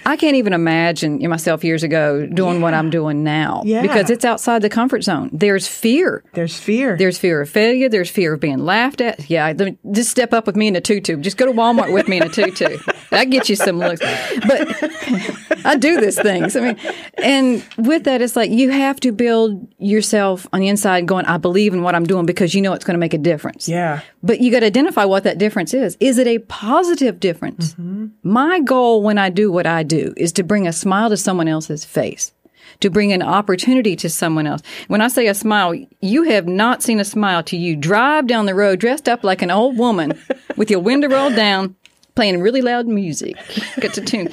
I 0.05 0.15
can't 0.15 0.35
even 0.35 0.53
imagine 0.53 1.27
myself 1.29 1.63
years 1.63 1.83
ago 1.83 2.25
doing 2.25 2.55
yeah. 2.55 2.61
what 2.61 2.73
I'm 2.73 2.89
doing 2.89 3.23
now 3.23 3.61
yeah. 3.65 3.81
because 3.81 4.09
it's 4.09 4.25
outside 4.25 4.61
the 4.61 4.69
comfort 4.69 5.03
zone. 5.03 5.29
There's 5.33 5.67
fear. 5.67 6.23
There's 6.33 6.57
fear. 6.57 6.97
There's 6.97 7.17
fear 7.17 7.41
of 7.41 7.49
failure. 7.49 7.89
There's 7.89 8.09
fear 8.09 8.33
of 8.33 8.39
being 8.39 8.59
laughed 8.59 9.01
at. 9.01 9.29
Yeah, 9.29 9.53
just 9.91 10.09
step 10.09 10.33
up 10.33 10.47
with 10.47 10.55
me 10.55 10.67
in 10.67 10.75
a 10.75 10.81
tutu. 10.81 11.17
Just 11.17 11.37
go 11.37 11.45
to 11.45 11.51
Walmart 11.51 11.93
with 11.93 12.07
me 12.07 12.17
in 12.17 12.23
a 12.23 12.29
tutu. 12.29 12.77
That 13.09 13.29
gets 13.29 13.49
you 13.49 13.55
some 13.55 13.79
looks. 13.79 14.01
But 14.01 15.65
I 15.65 15.75
do 15.77 15.99
these 15.99 16.19
things. 16.19 16.55
I 16.55 16.59
mean, 16.61 16.77
and 17.17 17.65
with 17.77 18.03
that, 18.05 18.21
it's 18.21 18.35
like 18.35 18.51
you 18.51 18.69
have 18.69 18.99
to 19.01 19.11
build 19.11 19.67
yourself 19.77 20.47
on 20.53 20.59
the 20.59 20.67
inside 20.67 21.07
going, 21.07 21.25
I 21.25 21.37
believe 21.37 21.73
in 21.73 21.81
what 21.81 21.95
I'm 21.95 22.05
doing 22.05 22.25
because 22.25 22.53
you 22.53 22.61
know 22.61 22.73
it's 22.73 22.85
going 22.85 22.95
to 22.95 22.99
make 22.99 23.13
a 23.13 23.17
difference. 23.17 23.67
Yeah. 23.67 24.01
But 24.23 24.41
you 24.41 24.51
got 24.51 24.61
to 24.61 24.65
identify 24.65 25.05
what 25.05 25.23
that 25.23 25.37
difference 25.37 25.73
is. 25.73 25.97
Is 25.99 26.17
it 26.17 26.27
a 26.27 26.39
positive 26.39 27.19
difference? 27.19 27.73
Mm-hmm. 27.73 28.07
My 28.23 28.59
goal 28.59 29.01
when 29.01 29.17
I 29.17 29.29
do 29.29 29.51
what 29.51 29.65
I 29.65 29.83
do 29.83 30.13
is 30.17 30.31
to 30.33 30.43
bring 30.43 30.67
a 30.67 30.73
smile 30.73 31.09
to 31.09 31.17
someone 31.17 31.47
else's 31.47 31.85
face, 31.85 32.33
to 32.81 32.89
bring 32.89 33.13
an 33.13 33.21
opportunity 33.21 33.95
to 33.97 34.09
someone 34.09 34.47
else. 34.47 34.61
When 34.87 35.01
I 35.01 35.07
say 35.07 35.27
a 35.27 35.33
smile, 35.33 35.73
you 36.01 36.23
have 36.23 36.47
not 36.47 36.83
seen 36.83 36.99
a 36.99 37.05
smile 37.05 37.43
till 37.43 37.59
you 37.59 37.75
drive 37.75 38.27
down 38.27 38.45
the 38.45 38.55
road 38.55 38.79
dressed 38.79 39.07
up 39.07 39.23
like 39.23 39.41
an 39.41 39.51
old 39.51 39.77
woman 39.77 40.19
with 40.55 40.69
your 40.69 40.79
window 40.79 41.07
rolled 41.07 41.35
down, 41.35 41.75
playing 42.17 42.41
really 42.41 42.61
loud 42.61 42.87
music. 42.87 43.37
Get 43.79 43.93
to 43.93 44.01
tune. 44.01 44.29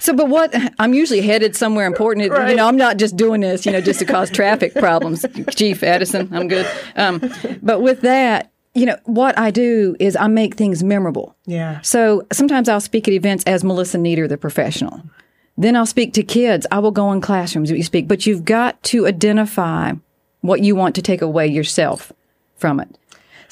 So, 0.00 0.14
but 0.14 0.28
what 0.28 0.52
I'm 0.80 0.94
usually 0.94 1.20
headed 1.20 1.54
somewhere 1.54 1.86
important. 1.86 2.28
Right. 2.30 2.50
You 2.50 2.56
know, 2.56 2.66
I'm 2.66 2.76
not 2.76 2.96
just 2.96 3.16
doing 3.16 3.42
this, 3.42 3.64
you 3.64 3.70
know, 3.70 3.82
just 3.82 4.00
to 4.00 4.06
cause 4.06 4.30
traffic 4.30 4.74
problems. 4.74 5.24
Chief 5.54 5.82
Edison, 5.82 6.28
I'm 6.32 6.48
good. 6.48 6.66
Um, 6.96 7.20
but 7.62 7.82
with 7.82 8.00
that, 8.00 8.50
you 8.74 8.86
know, 8.86 8.96
what 9.04 9.38
I 9.38 9.50
do 9.50 9.94
is 10.00 10.16
I 10.16 10.26
make 10.28 10.54
things 10.54 10.82
memorable. 10.82 11.36
Yeah. 11.44 11.82
So 11.82 12.26
sometimes 12.32 12.68
I'll 12.68 12.80
speak 12.80 13.06
at 13.06 13.14
events 13.14 13.44
as 13.44 13.62
Melissa 13.62 13.98
Neader, 13.98 14.26
the 14.26 14.38
professional. 14.38 15.02
Then 15.58 15.76
I'll 15.76 15.84
speak 15.84 16.14
to 16.14 16.22
kids. 16.22 16.66
I 16.70 16.78
will 16.78 16.90
go 16.90 17.12
in 17.12 17.20
classrooms 17.20 17.70
you 17.70 17.82
speak, 17.82 18.08
but 18.08 18.24
you've 18.24 18.46
got 18.46 18.82
to 18.84 19.06
identify 19.06 19.92
what 20.40 20.62
you 20.62 20.74
want 20.74 20.94
to 20.94 21.02
take 21.02 21.20
away 21.20 21.46
yourself 21.46 22.10
from 22.56 22.80
it. 22.80 22.96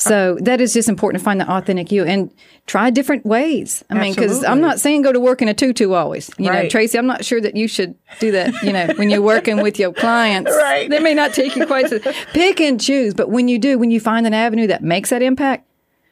So 0.00 0.38
that 0.42 0.61
is 0.61 0.73
just 0.73 0.88
important 0.88 1.21
to 1.21 1.25
find 1.25 1.40
the 1.40 1.50
authentic 1.50 1.92
you 1.92 2.04
and 2.04 2.33
try 2.66 2.90
different 2.90 3.26
ways. 3.26 3.85
I 3.90 3.95
mean, 3.95 4.14
because 4.14 4.45
I'm 4.45 4.61
not 4.61 4.80
saying 4.80 5.02
go 5.02 5.12
to 5.12 5.21
work 5.21 5.42
in 5.42 5.49
a 5.49 5.54
tutu 5.54 5.92
always. 5.92 6.30
You 6.38 6.49
right. 6.49 6.64
know, 6.64 6.69
Tracy, 6.69 6.99
I'm 6.99 7.07
not 7.07 7.25
sure 7.25 7.40
that 7.40 7.57
you 7.57 7.69
should 7.69 7.95
do 8.19 8.33
that. 8.33 8.54
You 8.62 8.73
know, 8.73 8.88
when 8.97 9.11
you're 9.11 9.23
working 9.23 9.61
with 9.61 9.78
your 9.78 9.92
clients, 9.92 10.50
right. 10.57 10.88
they 10.88 11.00
may 11.00 11.14
not 11.14 11.35
take 11.35 11.54
you 11.57 11.66
quite 11.66 11.88
so 11.88 11.99
pick 12.33 12.61
and 12.61 12.80
choose. 12.80 13.14
But 13.14 13.30
when 13.30 13.49
you 13.49 13.59
do, 13.59 13.78
when 13.78 13.90
you 13.90 14.00
find 14.00 14.26
an 14.26 14.35
avenue 14.35 14.66
that 14.69 14.83
makes 14.83 15.11
that 15.11 15.23
impact, 15.23 15.66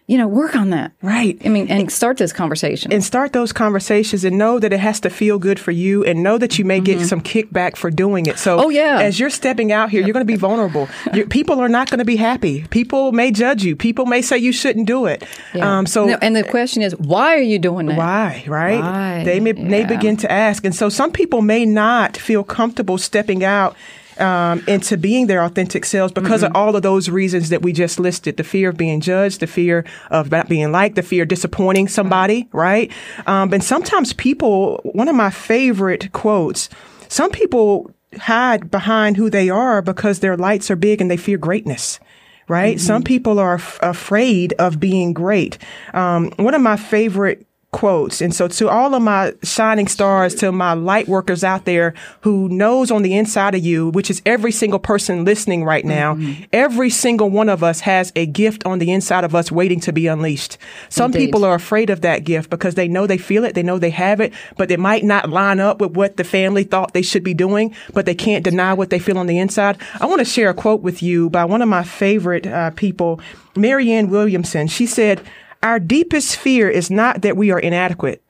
you 0.08 0.16
know, 0.16 0.26
work 0.26 0.56
on 0.56 0.70
that. 0.70 0.92
Right. 1.02 1.38
I 1.44 1.50
mean, 1.50 1.68
and 1.68 1.92
start 1.92 2.16
this 2.16 2.32
conversation. 2.32 2.90
And 2.90 3.04
start 3.04 3.34
those 3.34 3.52
conversations 3.52 4.24
and 4.24 4.38
know 4.38 4.58
that 4.58 4.72
it 4.72 4.80
has 4.80 5.00
to 5.00 5.10
feel 5.10 5.38
good 5.38 5.60
for 5.60 5.70
you 5.70 6.02
and 6.02 6.22
know 6.22 6.38
that 6.38 6.58
you 6.58 6.64
may 6.64 6.78
mm-hmm. 6.78 6.98
get 6.98 7.06
some 7.06 7.20
kickback 7.20 7.76
for 7.76 7.90
doing 7.90 8.24
it. 8.24 8.38
So, 8.38 8.58
oh, 8.58 8.70
yeah. 8.70 9.00
as 9.02 9.20
you're 9.20 9.28
stepping 9.28 9.70
out 9.70 9.90
here, 9.90 10.00
you're 10.00 10.14
going 10.14 10.26
to 10.26 10.32
be 10.32 10.38
vulnerable. 10.38 10.88
people 11.28 11.60
are 11.60 11.68
not 11.68 11.90
going 11.90 11.98
to 11.98 12.06
be 12.06 12.16
happy. 12.16 12.64
People 12.70 13.12
may 13.12 13.30
judge 13.30 13.62
you. 13.62 13.76
People 13.76 14.06
may 14.06 14.22
say 14.22 14.38
you 14.38 14.50
shouldn't 14.50 14.86
do 14.86 15.04
it. 15.04 15.22
Yeah. 15.52 15.78
Um, 15.78 15.84
so, 15.84 16.06
no, 16.06 16.18
and 16.22 16.34
the 16.34 16.42
question 16.42 16.80
is, 16.80 16.96
why 16.96 17.34
are 17.34 17.42
you 17.42 17.58
doing 17.58 17.84
that? 17.86 17.98
Why, 17.98 18.44
right? 18.48 18.80
Why? 18.80 19.24
They 19.24 19.40
may, 19.40 19.52
yeah. 19.52 19.68
may 19.68 19.84
begin 19.84 20.16
to 20.18 20.32
ask. 20.32 20.64
And 20.64 20.74
so, 20.74 20.88
some 20.88 21.12
people 21.12 21.42
may 21.42 21.66
not 21.66 22.16
feel 22.16 22.44
comfortable 22.44 22.96
stepping 22.96 23.44
out 23.44 23.76
um, 24.20 24.62
into 24.66 24.96
being 24.96 25.26
their 25.26 25.42
authentic 25.42 25.84
selves 25.84 26.12
because 26.12 26.42
mm-hmm. 26.42 26.52
of 26.54 26.56
all 26.56 26.76
of 26.76 26.82
those 26.82 27.08
reasons 27.08 27.48
that 27.50 27.62
we 27.62 27.72
just 27.72 27.98
listed 27.98 28.36
the 28.36 28.44
fear 28.44 28.70
of 28.70 28.76
being 28.76 29.00
judged, 29.00 29.40
the 29.40 29.46
fear 29.46 29.84
of 30.10 30.30
not 30.30 30.48
being 30.48 30.72
liked, 30.72 30.96
the 30.96 31.02
fear 31.02 31.22
of 31.22 31.28
disappointing 31.28 31.88
somebody, 31.88 32.48
right? 32.52 32.90
Um, 33.26 33.52
and 33.52 33.62
sometimes 33.62 34.12
people, 34.12 34.80
one 34.84 35.08
of 35.08 35.16
my 35.16 35.30
favorite 35.30 36.12
quotes, 36.12 36.68
some 37.08 37.30
people 37.30 37.90
hide 38.18 38.70
behind 38.70 39.16
who 39.16 39.30
they 39.30 39.50
are 39.50 39.82
because 39.82 40.20
their 40.20 40.36
lights 40.36 40.70
are 40.70 40.76
big 40.76 41.00
and 41.00 41.10
they 41.10 41.16
fear 41.16 41.38
greatness 41.38 42.00
right? 42.48 42.80
Some 42.80 43.02
people 43.02 43.38
are 43.38 43.56
f- 43.56 43.78
afraid 43.82 44.54
of 44.54 44.80
being 44.80 45.12
great. 45.12 45.58
Um, 45.92 46.30
one 46.36 46.54
of 46.54 46.62
my 46.62 46.76
favorite 46.76 47.46
quotes. 47.70 48.22
And 48.22 48.34
so 48.34 48.48
to 48.48 48.68
all 48.70 48.94
of 48.94 49.02
my 49.02 49.34
shining 49.42 49.88
stars, 49.88 50.34
to 50.36 50.50
my 50.50 50.72
light 50.72 51.06
workers 51.06 51.44
out 51.44 51.66
there 51.66 51.92
who 52.22 52.48
knows 52.48 52.90
on 52.90 53.02
the 53.02 53.14
inside 53.14 53.54
of 53.54 53.62
you, 53.62 53.90
which 53.90 54.10
is 54.10 54.22
every 54.24 54.52
single 54.52 54.78
person 54.78 55.24
listening 55.24 55.64
right 55.64 55.84
now, 55.84 56.14
Mm-hmm. 56.14 56.44
every 56.52 56.88
single 56.88 57.28
one 57.28 57.50
of 57.50 57.62
us 57.62 57.80
has 57.80 58.10
a 58.16 58.24
gift 58.24 58.64
on 58.64 58.78
the 58.78 58.90
inside 58.90 59.22
of 59.24 59.34
us 59.34 59.52
waiting 59.52 59.80
to 59.80 59.92
be 59.92 60.06
unleashed. 60.06 60.56
Some 60.88 61.12
Indeed. 61.12 61.26
people 61.26 61.44
are 61.44 61.54
afraid 61.54 61.90
of 61.90 62.00
that 62.00 62.24
gift 62.24 62.48
because 62.48 62.74
they 62.74 62.88
know 62.88 63.06
they 63.06 63.18
feel 63.18 63.44
it, 63.44 63.54
they 63.54 63.62
know 63.62 63.78
they 63.78 63.90
have 63.90 64.20
it, 64.20 64.32
but 64.56 64.70
it 64.70 64.80
might 64.80 65.04
not 65.04 65.28
line 65.28 65.60
up 65.60 65.78
with 65.80 65.92
what 65.92 66.16
the 66.16 66.24
family 66.24 66.64
thought 66.64 66.94
they 66.94 67.02
should 67.02 67.22
be 67.22 67.34
doing, 67.34 67.74
but 67.92 68.06
they 68.06 68.14
can't 68.14 68.44
deny 68.44 68.72
what 68.72 68.88
they 68.88 68.98
feel 68.98 69.18
on 69.18 69.26
the 69.26 69.38
inside. 69.38 69.76
I 70.00 70.06
want 70.06 70.20
to 70.20 70.24
share 70.24 70.48
a 70.48 70.54
quote 70.54 70.80
with 70.80 71.02
you 71.02 71.28
by 71.28 71.44
one 71.44 71.60
of 71.60 71.68
my 71.68 71.84
favorite 71.84 72.46
uh, 72.46 72.70
people, 72.70 73.20
Marianne 73.54 74.08
Williamson. 74.08 74.68
She 74.68 74.86
said, 74.86 75.20
our 75.62 75.80
deepest 75.80 76.36
fear 76.36 76.68
is 76.68 76.90
not 76.90 77.22
that 77.22 77.36
we 77.36 77.50
are 77.50 77.58
inadequate. 77.58 78.22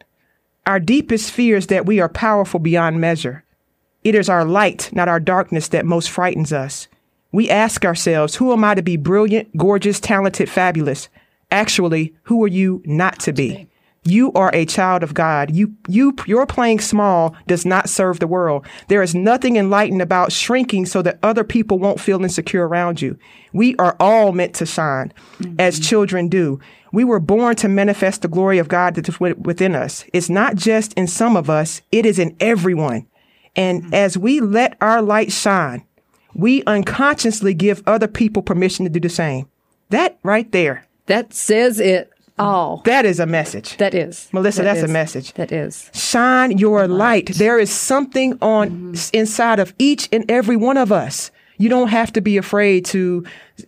Our 0.66 0.80
deepest 0.80 1.30
fear 1.30 1.56
is 1.56 1.66
that 1.68 1.86
we 1.86 2.00
are 2.00 2.08
powerful 2.08 2.60
beyond 2.60 3.00
measure. 3.00 3.44
It 4.04 4.14
is 4.14 4.28
our 4.28 4.44
light, 4.44 4.90
not 4.92 5.08
our 5.08 5.20
darkness, 5.20 5.68
that 5.68 5.84
most 5.84 6.10
frightens 6.10 6.52
us. 6.52 6.88
We 7.32 7.50
ask 7.50 7.84
ourselves, 7.84 8.36
who 8.36 8.52
am 8.52 8.64
I 8.64 8.74
to 8.74 8.82
be 8.82 8.96
brilliant, 8.96 9.56
gorgeous, 9.56 10.00
talented, 10.00 10.48
fabulous? 10.48 11.08
Actually, 11.50 12.14
who 12.24 12.42
are 12.44 12.48
you 12.48 12.82
not 12.86 13.20
to 13.20 13.32
be? 13.32 13.68
You 14.04 14.32
are 14.32 14.50
a 14.54 14.64
child 14.64 15.02
of 15.02 15.12
God. 15.12 15.54
You, 15.54 15.74
you, 15.86 16.14
your 16.26 16.46
playing 16.46 16.80
small 16.80 17.36
does 17.46 17.66
not 17.66 17.90
serve 17.90 18.20
the 18.20 18.26
world. 18.26 18.64
There 18.88 19.02
is 19.02 19.14
nothing 19.14 19.56
enlightened 19.56 20.00
about 20.00 20.32
shrinking 20.32 20.86
so 20.86 21.02
that 21.02 21.18
other 21.22 21.44
people 21.44 21.78
won't 21.78 22.00
feel 22.00 22.22
insecure 22.22 22.66
around 22.66 23.02
you. 23.02 23.18
We 23.52 23.76
are 23.76 23.96
all 24.00 24.32
meant 24.32 24.54
to 24.56 24.66
shine 24.66 25.12
as 25.58 25.74
mm-hmm. 25.74 25.82
children 25.82 26.28
do. 26.28 26.60
We 26.92 27.04
were 27.04 27.20
born 27.20 27.56
to 27.56 27.68
manifest 27.68 28.22
the 28.22 28.28
glory 28.28 28.58
of 28.58 28.68
God 28.68 28.94
that 28.94 29.08
is 29.08 29.20
within 29.20 29.74
us. 29.74 30.04
It's 30.12 30.30
not 30.30 30.56
just 30.56 30.92
in 30.94 31.06
some 31.06 31.36
of 31.36 31.50
us. 31.50 31.82
It 31.92 32.06
is 32.06 32.18
in 32.18 32.36
everyone. 32.40 33.06
And 33.56 33.92
as 33.94 34.16
we 34.16 34.40
let 34.40 34.76
our 34.80 35.02
light 35.02 35.32
shine, 35.32 35.84
we 36.34 36.62
unconsciously 36.64 37.54
give 37.54 37.82
other 37.86 38.06
people 38.08 38.42
permission 38.42 38.84
to 38.84 38.90
do 38.90 39.00
the 39.00 39.08
same. 39.08 39.48
That 39.90 40.18
right 40.22 40.50
there, 40.52 40.86
That 41.06 41.32
says 41.34 41.80
it 41.80 42.10
all. 42.38 42.82
that 42.84 43.04
is 43.04 43.18
a 43.18 43.26
message. 43.26 43.76
That 43.78 43.94
is. 43.94 44.28
Melissa, 44.32 44.62
That 44.62 44.74
that's 44.74 44.88
a 44.88 44.92
message. 44.92 45.32
That 45.34 45.50
is. 45.50 45.90
Shine 45.94 46.56
your 46.58 46.86
light. 46.86 47.34
There 47.34 47.58
is 47.58 47.70
something 47.70 48.38
on 48.40 48.70
Mm-hmm. 48.70 49.16
inside 49.16 49.58
of 49.58 49.74
each 49.78 50.08
and 50.12 50.30
every 50.30 50.56
one 50.56 50.76
of 50.76 50.92
us. 50.92 51.30
You 51.56 51.68
don't 51.68 51.88
have 51.88 52.12
to 52.12 52.20
be 52.20 52.36
afraid 52.36 52.84
to 52.86 53.24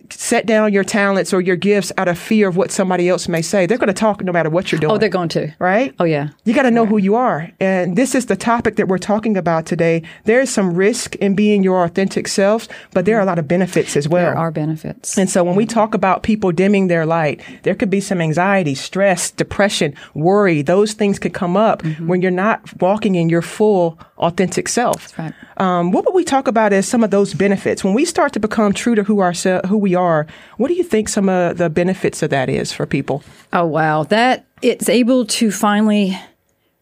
set 0.09 0.45
down 0.45 0.73
your 0.73 0.83
talents 0.83 1.33
or 1.33 1.41
your 1.41 1.55
gifts 1.55 1.91
out 1.97 2.07
of 2.07 2.17
fear 2.17 2.47
of 2.47 2.57
what 2.57 2.71
somebody 2.71 3.09
else 3.09 3.27
may 3.27 3.41
say. 3.41 3.65
They're 3.65 3.77
going 3.77 3.87
to 3.87 3.93
talk 3.93 4.23
no 4.23 4.31
matter 4.31 4.49
what 4.49 4.71
you're 4.71 4.79
doing. 4.79 4.91
Oh, 4.91 4.97
they're 4.97 5.09
going 5.09 5.29
to. 5.29 5.53
right? 5.59 5.93
Oh, 5.99 6.03
yeah. 6.03 6.29
You 6.45 6.53
got 6.53 6.63
to 6.63 6.71
know 6.71 6.85
who 6.85 6.97
you 6.97 7.15
are. 7.15 7.49
And 7.59 7.95
this 7.97 8.15
is 8.15 8.27
the 8.27 8.35
topic 8.35 8.75
that 8.77 8.87
we're 8.87 8.97
talking 8.97 9.37
about 9.37 9.65
today. 9.65 10.03
There 10.25 10.41
is 10.41 10.49
some 10.49 10.73
risk 10.73 11.15
in 11.15 11.35
being 11.35 11.63
your 11.63 11.83
authentic 11.83 12.27
selves, 12.27 12.67
but 12.93 13.05
there 13.05 13.17
are 13.17 13.21
a 13.21 13.25
lot 13.25 13.39
of 13.39 13.47
benefits 13.47 13.95
as 13.97 14.07
well. 14.07 14.25
There 14.25 14.37
are 14.37 14.51
benefits. 14.51 15.17
And 15.17 15.29
so 15.29 15.43
when 15.43 15.55
we 15.55 15.65
talk 15.65 15.93
about 15.93 16.23
people 16.23 16.51
dimming 16.51 16.87
their 16.87 17.05
light, 17.05 17.41
there 17.63 17.75
could 17.75 17.89
be 17.89 18.01
some 18.01 18.21
anxiety, 18.21 18.75
stress, 18.75 19.31
depression, 19.31 19.93
worry. 20.13 20.61
Those 20.61 20.93
things 20.93 21.19
could 21.19 21.33
come 21.33 21.57
up 21.57 21.83
when 21.99 22.21
you're 22.21 22.31
not 22.31 22.81
walking 22.81 23.15
in 23.15 23.29
your 23.29 23.41
full 23.41 23.97
authentic 24.17 24.67
self. 24.67 25.17
right. 25.17 25.33
Um, 25.57 25.91
what 25.91 26.05
would 26.05 26.15
we 26.15 26.23
talk 26.23 26.47
about 26.47 26.73
as 26.73 26.87
some 26.87 27.03
of 27.03 27.11
those 27.11 27.33
benefits 27.33 27.83
when 27.83 27.93
we 27.93 28.05
start 28.05 28.33
to 28.33 28.39
become 28.39 28.73
true 28.73 28.95
to 28.95 29.03
who 29.03 29.19
our 29.19 29.33
who 29.67 29.77
we 29.81 29.95
are? 29.95 30.25
What 30.57 30.69
do 30.69 30.75
you 30.75 30.83
think 30.83 31.09
some 31.09 31.27
of 31.27 31.57
the 31.57 31.69
benefits 31.69 32.23
of 32.23 32.29
that 32.29 32.47
is 32.49 32.71
for 32.71 32.85
people? 32.85 33.23
Oh 33.51 33.65
wow, 33.65 34.03
that 34.03 34.45
it's 34.61 34.87
able 34.87 35.25
to 35.25 35.51
finally 35.51 36.17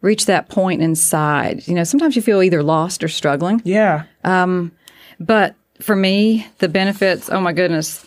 reach 0.02 0.26
that 0.28 0.50
point 0.50 0.82
inside. 0.82 1.68
You 1.68 1.74
know, 1.74 1.84
sometimes 1.84 2.16
you 2.16 2.22
feel 2.22 2.42
either 2.44 2.62
lost 2.64 3.04
or 3.04 3.08
struggling. 3.08 3.62
Yeah, 3.66 4.04
But 5.20 5.56
for 5.82 5.96
me, 5.96 6.48
the 6.60 6.68
benefits, 6.70 7.30
oh 7.30 7.42
my 7.42 7.54
goodness. 7.54 8.06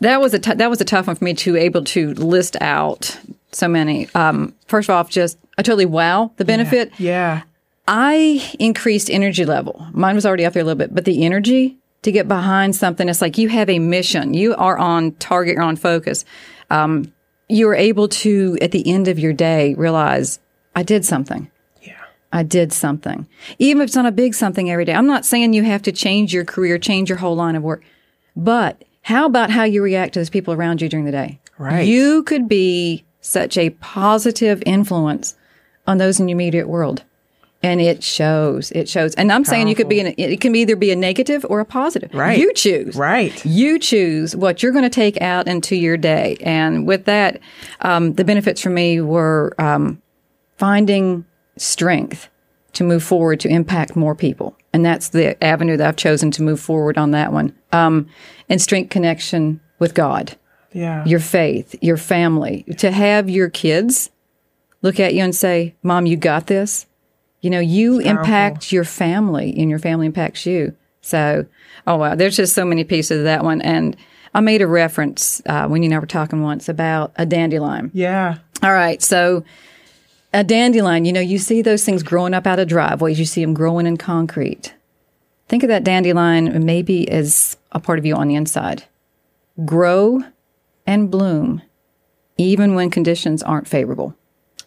That 0.00 0.20
was 0.20 0.34
a 0.34 0.38
t- 0.38 0.54
that 0.54 0.68
was 0.68 0.80
a 0.80 0.84
tough 0.84 1.06
one 1.06 1.16
for 1.16 1.24
me 1.24 1.34
to 1.34 1.56
able 1.56 1.84
to 1.84 2.12
list 2.14 2.56
out 2.60 3.18
so 3.52 3.68
many. 3.68 4.08
Um, 4.14 4.54
first 4.66 4.90
off, 4.90 5.08
just 5.08 5.38
I 5.56 5.62
totally 5.62 5.86
wow 5.86 6.32
the 6.36 6.44
benefit. 6.44 6.92
yeah, 6.98 7.42
I 7.86 8.42
increased 8.58 9.08
energy 9.08 9.44
level. 9.44 9.86
Mine 9.92 10.14
was 10.16 10.26
already 10.26 10.44
out 10.44 10.52
there 10.52 10.62
a 10.62 10.64
little 10.64 10.78
bit, 10.78 10.94
but 10.94 11.04
the 11.04 11.24
energy 11.24 11.78
to 12.04 12.12
get 12.12 12.28
behind 12.28 12.76
something, 12.76 13.08
it's 13.08 13.20
like 13.20 13.38
you 13.38 13.48
have 13.48 13.68
a 13.68 13.78
mission. 13.78 14.34
You 14.34 14.54
are 14.54 14.78
on 14.78 15.12
target, 15.12 15.54
you're 15.54 15.62
on 15.62 15.76
focus. 15.76 16.24
Um, 16.70 17.12
you 17.48 17.68
are 17.68 17.74
able 17.74 18.08
to, 18.08 18.56
at 18.62 18.70
the 18.70 18.88
end 18.90 19.08
of 19.08 19.18
your 19.18 19.32
day, 19.32 19.74
realize 19.74 20.38
I 20.76 20.82
did 20.82 21.04
something. 21.04 21.50
yeah, 21.82 21.96
I 22.32 22.42
did 22.42 22.72
something. 22.72 23.26
Even 23.58 23.82
if 23.82 23.86
it's 23.88 23.96
not 23.96 24.06
a 24.06 24.12
big 24.12 24.34
something 24.34 24.70
every 24.70 24.84
day. 24.84 24.94
I'm 24.94 25.06
not 25.06 25.24
saying 25.24 25.52
you 25.52 25.64
have 25.64 25.82
to 25.82 25.92
change 25.92 26.32
your 26.32 26.44
career, 26.44 26.78
change 26.78 27.08
your 27.08 27.18
whole 27.18 27.36
line 27.36 27.56
of 27.56 27.62
work, 27.62 27.82
but 28.36 28.84
how 29.02 29.26
about 29.26 29.50
how 29.50 29.64
you 29.64 29.82
react 29.82 30.14
to 30.14 30.20
those 30.20 30.30
people 30.30 30.54
around 30.54 30.80
you 30.80 30.88
during 30.88 31.04
the 31.04 31.12
day? 31.12 31.40
Right. 31.58 31.86
You 31.86 32.22
could 32.22 32.48
be 32.48 33.04
such 33.20 33.56
a 33.56 33.70
positive 33.70 34.62
influence 34.66 35.36
on 35.86 35.98
those 35.98 36.20
in 36.20 36.28
your 36.28 36.36
immediate 36.36 36.68
world. 36.68 37.02
And 37.64 37.80
it 37.80 38.02
shows. 38.02 38.70
It 38.72 38.88
shows. 38.88 39.14
And 39.14 39.32
I'm 39.32 39.44
saying 39.44 39.68
you 39.68 39.74
could 39.74 39.88
be 39.88 40.00
in, 40.00 40.14
it 40.18 40.40
can 40.40 40.54
either 40.54 40.76
be 40.76 40.90
a 40.90 40.96
negative 40.96 41.46
or 41.48 41.60
a 41.60 41.64
positive. 41.64 42.12
Right. 42.14 42.38
You 42.38 42.52
choose. 42.52 42.94
right. 42.94 43.44
You 43.44 43.78
choose 43.78 44.36
what 44.36 44.62
you're 44.62 44.72
going 44.72 44.84
to 44.84 44.90
take 44.90 45.20
out 45.20 45.48
into 45.48 45.74
your 45.74 45.96
day. 45.96 46.36
And 46.42 46.86
with 46.86 47.06
that, 47.06 47.40
um, 47.80 48.14
the 48.14 48.24
benefits 48.24 48.60
for 48.60 48.70
me 48.70 49.00
were 49.00 49.54
um, 49.58 50.02
finding 50.58 51.24
strength 51.56 52.28
to 52.74 52.84
move 52.84 53.02
forward 53.02 53.40
to 53.40 53.48
impact 53.48 53.96
more 53.96 54.14
people. 54.14 54.56
And 54.72 54.84
that's 54.84 55.08
the 55.10 55.42
avenue 55.42 55.76
that 55.76 55.88
I've 55.88 55.96
chosen 55.96 56.30
to 56.32 56.42
move 56.42 56.60
forward 56.60 56.98
on 56.98 57.12
that 57.12 57.32
one. 57.32 57.56
Um, 57.72 58.08
and 58.48 58.60
strength 58.60 58.90
connection 58.90 59.60
with 59.78 59.94
God, 59.94 60.36
Yeah, 60.72 61.04
your 61.04 61.20
faith, 61.20 61.76
your 61.80 61.96
family, 61.96 62.64
to 62.78 62.90
have 62.90 63.30
your 63.30 63.48
kids 63.48 64.10
look 64.82 64.98
at 65.00 65.14
you 65.14 65.22
and 65.22 65.34
say, 65.34 65.74
Mom, 65.82 66.06
you 66.06 66.16
got 66.16 66.46
this. 66.48 66.86
You 67.44 67.50
know, 67.50 67.60
you 67.60 68.00
impact 68.00 68.72
your 68.72 68.84
family 68.84 69.54
and 69.58 69.68
your 69.68 69.78
family 69.78 70.06
impacts 70.06 70.46
you. 70.46 70.74
So, 71.02 71.44
oh 71.86 71.96
wow, 71.96 72.14
there's 72.14 72.36
just 72.36 72.54
so 72.54 72.64
many 72.64 72.84
pieces 72.84 73.18
of 73.18 73.24
that 73.24 73.44
one. 73.44 73.60
And 73.60 73.98
I 74.32 74.40
made 74.40 74.62
a 74.62 74.66
reference 74.66 75.42
uh, 75.44 75.68
when 75.68 75.82
you 75.82 75.88
and 75.88 75.94
I 75.94 75.98
were 75.98 76.06
talking 76.06 76.42
once 76.42 76.70
about 76.70 77.12
a 77.16 77.26
dandelion. 77.26 77.90
yeah, 77.92 78.38
All 78.62 78.72
right, 78.72 79.02
so 79.02 79.44
a 80.32 80.42
dandelion, 80.42 81.04
you 81.04 81.12
know, 81.12 81.20
you 81.20 81.36
see 81.36 81.60
those 81.60 81.84
things 81.84 82.02
growing 82.02 82.32
up 82.32 82.46
out 82.46 82.58
of 82.58 82.66
driveways, 82.66 83.18
you 83.18 83.26
see 83.26 83.42
them 83.44 83.52
growing 83.52 83.86
in 83.86 83.98
concrete. 83.98 84.72
Think 85.46 85.62
of 85.64 85.68
that 85.68 85.84
dandelion 85.84 86.64
maybe 86.64 87.06
as 87.10 87.58
a 87.72 87.78
part 87.78 87.98
of 87.98 88.06
you 88.06 88.14
on 88.14 88.28
the 88.28 88.36
inside. 88.36 88.84
Grow 89.66 90.22
and 90.86 91.10
bloom 91.10 91.60
even 92.38 92.74
when 92.74 92.88
conditions 92.90 93.42
aren't 93.42 93.68
favorable. 93.68 94.16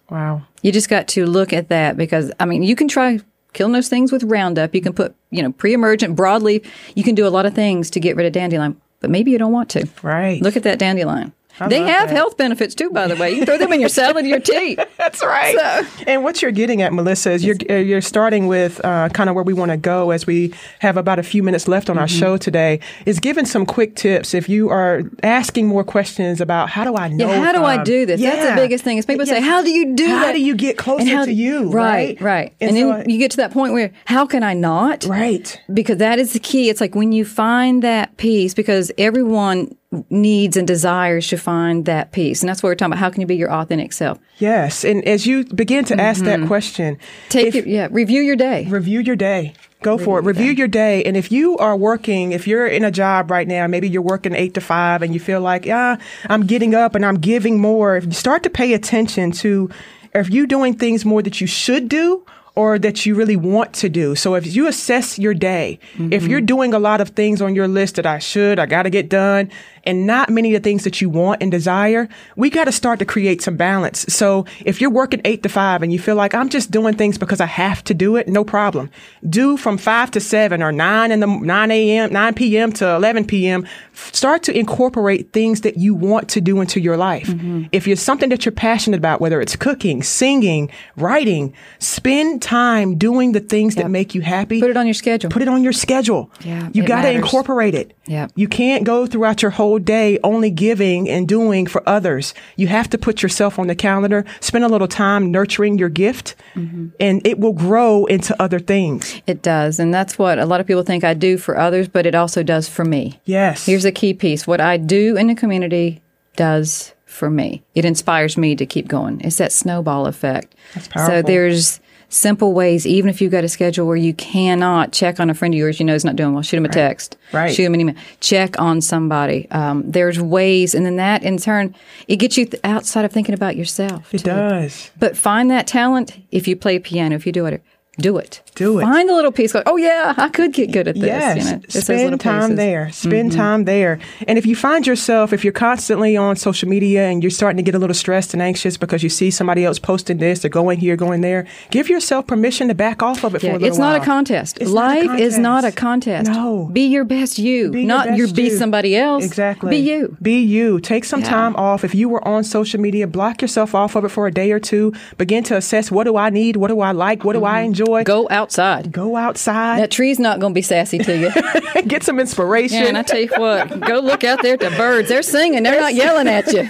Wow, 0.09 0.43
You 0.61 0.71
just 0.71 0.89
got 0.89 1.07
to 1.09 1.25
look 1.25 1.53
at 1.53 1.69
that 1.69 1.97
because 1.97 2.31
I 2.39 2.45
mean, 2.45 2.63
you 2.63 2.75
can 2.75 2.87
try 2.87 3.19
killing 3.53 3.73
those 3.73 3.89
things 3.89 4.11
with 4.11 4.23
Roundup. 4.23 4.75
You 4.75 4.81
can 4.81 4.93
put, 4.93 5.15
you 5.31 5.41
know, 5.41 5.51
pre-emergent 5.51 6.15
broadleaf. 6.15 6.65
You 6.95 7.03
can 7.03 7.15
do 7.15 7.25
a 7.27 7.29
lot 7.29 7.45
of 7.45 7.53
things 7.53 7.89
to 7.91 7.99
get 7.99 8.15
rid 8.15 8.25
of 8.25 8.33
dandelion, 8.33 8.79
but 8.99 9.09
maybe 9.09 9.31
you 9.31 9.37
don't 9.37 9.51
want 9.51 9.69
to. 9.71 9.87
right. 10.03 10.41
Look 10.41 10.55
at 10.55 10.63
that 10.63 10.79
dandelion. 10.79 11.33
They 11.67 11.79
have 11.81 12.09
that. 12.09 12.15
health 12.15 12.37
benefits 12.37 12.75
too, 12.75 12.89
by 12.91 13.07
the 13.07 13.15
way. 13.15 13.31
You 13.31 13.45
throw 13.45 13.57
them 13.57 13.71
in 13.73 13.79
your 13.79 13.89
salad 13.89 14.25
your 14.25 14.39
tea. 14.39 14.75
That's 14.97 15.23
right. 15.23 15.85
and 16.07 16.23
what 16.23 16.41
you're 16.41 16.51
getting 16.51 16.81
at, 16.81 16.93
Melissa, 16.93 17.31
is 17.31 17.43
you're 17.45 17.55
uh, 17.69 17.73
you're 17.75 18.01
starting 18.01 18.47
with 18.47 18.83
uh, 18.83 19.09
kind 19.09 19.29
of 19.29 19.35
where 19.35 19.43
we 19.43 19.53
want 19.53 19.71
to 19.71 19.77
go 19.77 20.11
as 20.11 20.27
we 20.27 20.53
have 20.79 20.97
about 20.97 21.19
a 21.19 21.23
few 21.23 21.41
minutes 21.43 21.67
left 21.67 21.89
on 21.89 21.97
our 21.97 22.07
Mm-hmm. 22.07 22.19
show 22.19 22.37
today. 22.37 22.79
Is 23.05 23.19
giving 23.19 23.45
some 23.45 23.65
quick 23.65 23.95
tips 23.95 24.33
if 24.33 24.47
you 24.49 24.69
are 24.69 25.01
asking 25.23 25.67
more 25.67 25.83
questions 25.83 26.39
about 26.41 26.69
how 26.69 26.83
do 26.85 26.95
I 26.95 27.07
know? 27.09 27.27
Yeah, 27.27 27.43
how 27.43 27.51
do 27.51 27.59
if 27.59 27.65
I 27.65 27.83
do 27.83 28.05
this? 28.05 28.21
That's 28.21 28.49
the 28.49 28.55
biggest 28.55 28.83
thing. 28.83 28.97
Is 28.97 29.05
people 29.05 29.25
say, 29.25 29.41
"How 29.41 29.61
do 29.63 29.69
you 29.69 29.95
do 29.95 30.07
How 30.07 30.25
that? 30.27 30.33
do 30.33 30.41
you 30.41 30.55
get 30.55 30.77
closer 30.77 31.05
how 31.09 31.25
to 31.25 31.33
you? 31.33 31.69
Right, 31.71 32.19
right. 32.21 32.53
And, 32.61 32.69
And 32.69 32.77
then 32.77 32.83
so 32.89 32.91
I- 32.91 33.03
you 33.07 33.17
get 33.17 33.31
to 33.31 33.37
that 33.37 33.51
point 33.51 33.73
where, 33.73 33.91
how 34.05 34.25
can 34.25 34.43
I 34.43 34.53
not? 34.53 35.05
Right. 35.05 35.59
Because 35.73 35.97
that 35.97 36.19
is 36.19 36.33
the 36.33 36.39
key. 36.39 36.69
It's 36.69 36.79
like 36.81 36.95
when 36.95 37.11
you 37.11 37.25
find 37.25 37.81
that 37.83 38.15
peace, 38.17 38.53
because 38.53 38.91
everyone 38.97 39.75
needs 40.09 40.57
and 40.57 40.67
desires 40.67 41.27
to 41.29 41.37
find 41.37 41.85
that 41.85 42.11
peace, 42.11 42.41
and 42.41 42.49
that's 42.49 42.61
what 42.61 42.69
we're 42.69 42.75
talking 42.75 42.93
about. 42.93 42.99
How 42.99 43.09
can 43.09 43.21
you 43.21 43.27
be 43.27 43.35
your 43.35 43.51
authentic 43.51 43.93
self? 43.93 44.19
Yes. 44.37 44.83
And 44.83 45.03
as 45.05 45.25
you 45.25 45.45
begin 45.45 45.85
to 45.85 45.99
ask 45.99 46.23
that 46.23 46.45
question, 46.47 46.77
Mm-hmm. 46.77 47.29
Take 47.29 47.47
if- 47.47 47.55
your, 47.55 47.67
yeah, 47.67 47.87
review 47.91 48.21
your 48.21 48.35
day. 48.35 48.65
Review 48.65 48.99
your 48.99 49.15
day. 49.15 49.53
Go 49.83 49.97
for 49.97 50.19
it. 50.19 50.25
Review 50.25 50.51
your 50.51 50.67
day. 50.67 51.03
And 51.03 51.15
if 51.15 51.31
you 51.31 51.55
are 51.57 51.75
working, 51.75 52.31
if 52.31 52.47
you're 52.47 52.65
in 52.65 52.83
a 52.83 52.91
job 52.91 53.29
right 53.29 53.47
now, 53.47 53.67
maybe 53.67 53.87
you're 53.87 54.01
working 54.01 54.33
eight 54.33 54.55
to 54.55 54.61
five 54.61 55.03
and 55.03 55.13
you 55.13 55.19
feel 55.19 55.39
like, 55.39 55.65
yeah, 55.65 55.97
I'm 56.29 56.45
getting 56.47 56.73
up 56.73 56.95
and 56.95 57.05
I'm 57.05 57.19
giving 57.19 57.59
more. 57.59 57.95
If 57.95 58.05
you 58.05 58.11
start 58.11 58.41
to 58.43 58.49
pay 58.49 58.73
attention 58.73 59.31
to, 59.33 59.69
are 60.15 60.23
you 60.23 60.47
doing 60.47 60.73
things 60.75 61.05
more 61.05 61.21
that 61.21 61.39
you 61.41 61.47
should 61.47 61.89
do? 61.89 62.25
or 62.55 62.79
that 62.79 63.05
you 63.05 63.13
really 63.13 63.35
want 63.35 63.71
to 63.71 63.87
do. 63.87 64.15
So 64.15 64.33
if 64.33 64.55
you 64.55 64.65
assess 64.65 65.19
your 65.19 65.35
day, 65.35 65.77
mm-hmm. 65.93 66.11
if 66.11 66.25
you're 66.25 66.41
doing 66.41 66.73
a 66.73 66.79
lot 66.79 67.01
of 67.01 67.09
things 67.09 67.39
on 67.39 67.53
your 67.53 67.67
list 67.67 67.97
that 67.97 68.07
I 68.07 68.17
should, 68.17 68.57
I 68.57 68.65
got 68.65 68.83
to 68.83 68.89
get 68.89 69.09
done, 69.09 69.51
and 69.87 70.05
not 70.05 70.29
many 70.29 70.53
of 70.53 70.61
the 70.61 70.69
things 70.69 70.83
that 70.83 71.01
you 71.01 71.09
want 71.09 71.41
and 71.41 71.49
desire, 71.49 72.09
we 72.35 72.49
got 72.49 72.65
to 72.65 72.71
start 72.71 72.99
to 72.99 73.05
create 73.05 73.41
some 73.41 73.55
balance. 73.55 74.01
So 74.09 74.45
if 74.65 74.81
you're 74.81 74.91
working 74.91 75.21
eight 75.23 75.41
to 75.43 75.49
five 75.49 75.81
and 75.81 75.93
you 75.93 75.97
feel 75.97 76.15
like 76.15 76.35
I'm 76.35 76.49
just 76.49 76.69
doing 76.69 76.95
things 76.95 77.17
because 77.17 77.39
I 77.39 77.45
have 77.45 77.83
to 77.85 77.93
do 77.93 78.17
it, 78.17 78.27
no 78.27 78.43
problem. 78.43 78.91
Do 79.27 79.55
from 79.55 79.77
five 79.77 80.11
to 80.11 80.19
seven 80.19 80.61
or 80.61 80.73
nine 80.73 81.11
in 81.11 81.21
the 81.21 81.27
9 81.27 81.71
a.m., 81.71 82.11
9 82.11 82.33
p.m. 82.33 82.71
to 82.73 82.95
11 82.95 83.25
p.m. 83.25 83.65
Start 83.93 84.43
to 84.43 84.57
incorporate 84.57 85.31
things 85.31 85.61
that 85.61 85.77
you 85.77 85.95
want 85.95 86.29
to 86.29 86.41
do 86.41 86.59
into 86.59 86.81
your 86.81 86.97
life. 86.97 87.27
Mm-hmm. 87.27 87.65
If 87.71 87.87
you're 87.87 87.95
something 87.95 88.29
that 88.29 88.45
you're 88.45 88.51
passionate 88.51 88.97
about, 88.97 89.21
whether 89.21 89.39
it's 89.39 89.55
cooking, 89.55 90.03
singing, 90.03 90.69
writing, 90.97 91.53
spend 91.79 92.41
time 92.41 92.97
doing 92.97 93.31
the 93.31 93.39
things 93.39 93.75
yep. 93.75 93.85
that 93.85 93.89
make 93.89 94.13
you 94.13 94.21
happy. 94.21 94.59
Put 94.59 94.69
it 94.69 94.77
on 94.77 94.85
your 94.85 94.93
schedule. 94.93 95.29
Put 95.29 95.41
it 95.41 95.47
on 95.47 95.63
your 95.63 95.73
schedule. 95.73 96.29
Yeah. 96.41 96.69
You 96.73 96.85
got 96.85 97.03
to 97.03 97.11
incorporate 97.11 97.73
it. 97.73 97.93
Yeah. 98.05 98.27
You 98.35 98.47
can't 98.47 98.83
go 98.83 99.05
throughout 99.05 99.41
your 99.41 99.51
whole 99.51 99.76
day 99.79 100.19
only 100.23 100.49
giving 100.49 101.09
and 101.09 101.27
doing 101.27 101.65
for 101.65 101.87
others. 101.87 102.33
You 102.55 102.67
have 102.67 102.89
to 102.91 102.97
put 102.97 103.21
yourself 103.21 103.59
on 103.59 103.67
the 103.67 103.75
calendar, 103.75 104.25
spend 104.39 104.63
a 104.63 104.67
little 104.67 104.87
time 104.87 105.31
nurturing 105.31 105.77
your 105.77 105.89
gift, 105.89 106.35
mm-hmm. 106.55 106.89
and 106.99 107.25
it 107.25 107.39
will 107.39 107.53
grow 107.53 108.05
into 108.05 108.39
other 108.41 108.59
things. 108.59 109.21
It 109.27 109.41
does. 109.41 109.79
And 109.79 109.93
that's 109.93 110.17
what 110.17 110.39
a 110.39 110.45
lot 110.45 110.59
of 110.61 110.67
people 110.67 110.83
think 110.83 111.03
I 111.03 111.13
do 111.13 111.37
for 111.37 111.57
others, 111.57 111.87
but 111.87 112.05
it 112.05 112.15
also 112.15 112.43
does 112.43 112.67
for 112.69 112.85
me. 112.85 113.19
Yes. 113.25 113.65
Here's 113.65 113.85
a 113.85 113.91
key 113.91 114.13
piece 114.13 114.47
what 114.47 114.61
I 114.61 114.77
do 114.77 115.17
in 115.17 115.27
the 115.27 115.35
community 115.35 116.01
does 116.35 116.93
for 117.05 117.29
me. 117.29 117.63
It 117.73 117.85
inspires 117.85 118.37
me 118.37 118.55
to 118.55 118.65
keep 118.65 118.87
going. 118.87 119.21
It's 119.21 119.37
that 119.37 119.51
snowball 119.51 120.05
effect. 120.05 120.55
That's 120.75 120.87
powerful. 120.87 121.15
So 121.15 121.21
there's 121.21 121.79
simple 122.09 122.53
ways, 122.53 122.85
even 122.85 123.09
if 123.09 123.21
you've 123.21 123.31
got 123.31 123.43
a 123.43 123.49
schedule 123.49 123.85
where 123.85 123.95
you 123.95 124.13
cannot 124.13 124.93
check 124.93 125.19
on 125.19 125.29
a 125.29 125.33
friend 125.33 125.53
of 125.53 125.57
yours 125.57 125.79
you 125.79 125.85
know 125.85 125.95
is 125.95 126.05
not 126.05 126.15
doing 126.15 126.33
well, 126.33 126.41
shoot 126.41 126.57
him 126.57 126.65
a 126.65 126.67
right. 126.67 126.73
text, 126.73 127.17
right. 127.33 127.53
shoot 127.53 127.63
him 127.63 127.73
an 127.73 127.81
email, 127.81 127.95
check 128.19 128.59
on 128.59 128.81
somebody. 128.81 129.49
Um, 129.51 129.89
there's 129.89 130.19
ways, 130.19 130.73
and 130.73 130.85
then 130.85 130.97
that 130.97 131.23
in 131.23 131.37
turn, 131.37 131.75
it 132.07 132.17
gets 132.17 132.37
you 132.37 132.45
th- 132.45 132.61
outside 132.63 133.05
of 133.05 133.11
thinking 133.11 133.35
about 133.35 133.55
yourself. 133.55 134.13
It 134.13 134.19
too. 134.19 134.25
does. 134.25 134.91
But 134.97 135.17
find 135.17 135.51
that 135.51 135.67
talent 135.67 136.17
if 136.31 136.47
you 136.47 136.55
play 136.55 136.79
piano, 136.79 137.15
if 137.15 137.25
you 137.25 137.31
do 137.31 137.45
it 137.45 137.61
do 137.99 138.17
it. 138.17 138.41
Do 138.53 138.79
it. 138.79 138.83
Find 138.83 139.09
a 139.09 139.15
little 139.15 139.31
piece. 139.31 139.55
Like, 139.55 139.63
oh 139.65 139.77
yeah, 139.77 140.13
I 140.17 140.29
could 140.29 140.53
get 140.53 140.71
good 140.71 140.87
at 140.87 140.95
this. 140.95 141.05
Yes. 141.05 141.45
You 141.45 141.51
know, 141.51 141.61
Spend 141.67 142.21
time 142.21 142.55
there. 142.55 142.91
Spend 142.91 143.31
mm-hmm. 143.31 143.39
time 143.39 143.65
there. 143.65 143.99
And 144.27 144.37
if 144.37 144.45
you 144.45 144.55
find 144.55 144.85
yourself, 144.85 145.33
if 145.33 145.43
you're 145.43 145.53
constantly 145.53 146.15
on 146.15 146.35
social 146.35 146.69
media 146.69 147.07
and 147.07 147.23
you're 147.23 147.31
starting 147.31 147.57
to 147.57 147.63
get 147.63 147.75
a 147.75 147.79
little 147.79 147.95
stressed 147.95 148.33
and 148.33 148.41
anxious 148.41 148.77
because 148.77 149.01
you 149.01 149.09
see 149.09 149.31
somebody 149.31 149.65
else 149.65 149.79
posting 149.79 150.17
this 150.17 150.45
or 150.45 150.49
going 150.49 150.79
here, 150.79 150.95
going 150.95 151.21
there, 151.21 151.47
give 151.71 151.89
yourself 151.89 152.27
permission 152.27 152.67
to 152.67 152.75
back 152.75 153.01
off 153.01 153.23
of 153.23 153.33
it 153.35 153.43
yeah, 153.43 153.51
for 153.51 153.55
a 153.55 153.59
little 153.59 153.65
bit. 153.65 153.67
It's 153.69 153.79
while. 153.79 153.93
not 153.93 154.01
a 154.01 154.05
contest. 154.05 154.57
It's 154.59 154.71
Life 154.71 154.95
not 154.95 155.03
a 155.03 155.07
contest. 155.07 155.23
is 155.23 155.37
not 155.39 155.65
a 155.65 155.71
contest. 155.71 156.31
No. 156.31 156.69
Be 156.71 156.87
your 156.87 157.03
best 157.03 157.39
you. 157.39 157.71
Be 157.71 157.85
not 157.85 158.07
your, 158.07 158.27
your 158.27 158.33
be 158.33 158.43
you. 158.43 158.57
somebody 158.57 158.95
else. 158.95 159.25
Exactly. 159.25 159.71
Be 159.71 159.77
you. 159.77 160.17
Be 160.21 160.39
you. 160.39 160.79
Take 160.79 161.03
some 161.03 161.21
Yeah. 161.21 161.29
time 161.29 161.55
off. 161.55 161.83
If 161.83 161.95
you 161.95 162.09
were 162.09 162.25
on 162.27 162.43
social 162.43 162.79
media, 162.79 163.07
block 163.07 163.41
yourself 163.41 163.73
off 163.73 163.95
of 163.95 164.05
it 164.05 164.09
for 164.09 164.27
a 164.27 164.31
day 164.31 164.51
or 164.51 164.59
two. 164.59 164.93
Begin 165.17 165.43
to 165.45 165.57
assess 165.57 165.91
what 165.91 166.03
do 166.03 166.15
I 166.15 166.29
need? 166.29 166.57
What 166.57 166.67
do 166.67 166.79
I 166.81 166.91
like? 166.91 167.23
What 167.23 167.33
do 167.33 167.43
I 167.43 167.61
enjoy? 167.61 167.86
Mm-hmm. 167.87 168.03
Go 168.03 168.27
outside. 168.29 168.91
Go 168.91 169.15
outside. 169.15 169.79
That 169.79 169.91
tree's 169.91 170.19
not 170.19 170.39
going 170.39 170.53
to 170.53 170.55
be 170.55 170.61
sassy 170.61 170.97
to 170.99 171.17
you. 171.17 171.81
Get 171.87 172.03
some 172.03 172.19
inspiration. 172.19 172.81
Yeah, 172.81 172.87
and 172.87 172.97
I 172.97 173.03
tell 173.03 173.19
you 173.19 173.29
what, 173.37 173.79
go 173.81 173.99
look 173.99 174.23
out 174.23 174.41
there 174.41 174.53
at 174.53 174.59
the 174.59 174.69
birds. 174.71 175.09
They're 175.09 175.21
singing. 175.21 175.63
They're 175.63 175.79
not 175.79 175.93
yelling 175.93 176.27
at 176.27 176.51
you. 176.51 176.61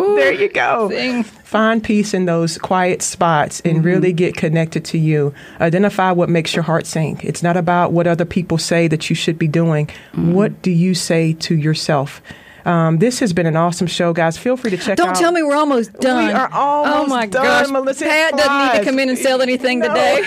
Ooh, 0.00 0.14
there 0.16 0.32
you 0.32 0.48
go. 0.48 0.90
Sing. 0.90 1.24
Find 1.24 1.82
peace 1.82 2.14
in 2.14 2.26
those 2.26 2.58
quiet 2.58 3.02
spots 3.02 3.60
and 3.64 3.84
really 3.84 4.12
get 4.12 4.36
connected 4.36 4.84
to 4.86 4.98
you. 4.98 5.34
Identify 5.60 6.12
what 6.12 6.28
makes 6.28 6.54
your 6.54 6.62
heart 6.62 6.86
sing. 6.86 7.18
It's 7.24 7.42
not 7.42 7.56
about 7.56 7.92
what 7.92 8.06
other 8.06 8.24
people 8.24 8.56
say 8.56 8.86
that 8.86 9.10
you 9.10 9.16
should 9.16 9.38
be 9.38 9.48
doing. 9.48 9.90
What 10.14 10.62
do 10.62 10.70
you 10.70 10.94
say 10.94 11.32
to 11.34 11.56
yourself? 11.56 12.22
Um, 12.64 12.98
this 12.98 13.18
has 13.20 13.32
been 13.32 13.46
an 13.46 13.56
awesome 13.56 13.86
show, 13.86 14.12
guys. 14.12 14.36
Feel 14.38 14.56
free 14.56 14.70
to 14.70 14.76
check 14.76 14.90
out. 14.90 14.96
Don't 14.98 15.08
out. 15.10 15.16
tell 15.16 15.32
me 15.32 15.42
we're 15.42 15.56
almost 15.56 15.92
done. 15.94 16.26
We 16.26 16.32
are 16.32 16.50
almost 16.52 16.96
oh 16.96 17.06
my 17.06 17.26
done, 17.26 17.44
gosh. 17.44 17.70
Melissa. 17.70 18.04
Pat 18.04 18.36
doesn't 18.36 18.72
need 18.74 18.78
to 18.80 18.84
come 18.90 18.98
in 18.98 19.08
and 19.08 19.18
sell 19.18 19.42
anything 19.42 19.78
No. 19.80 19.88
today. 19.88 20.22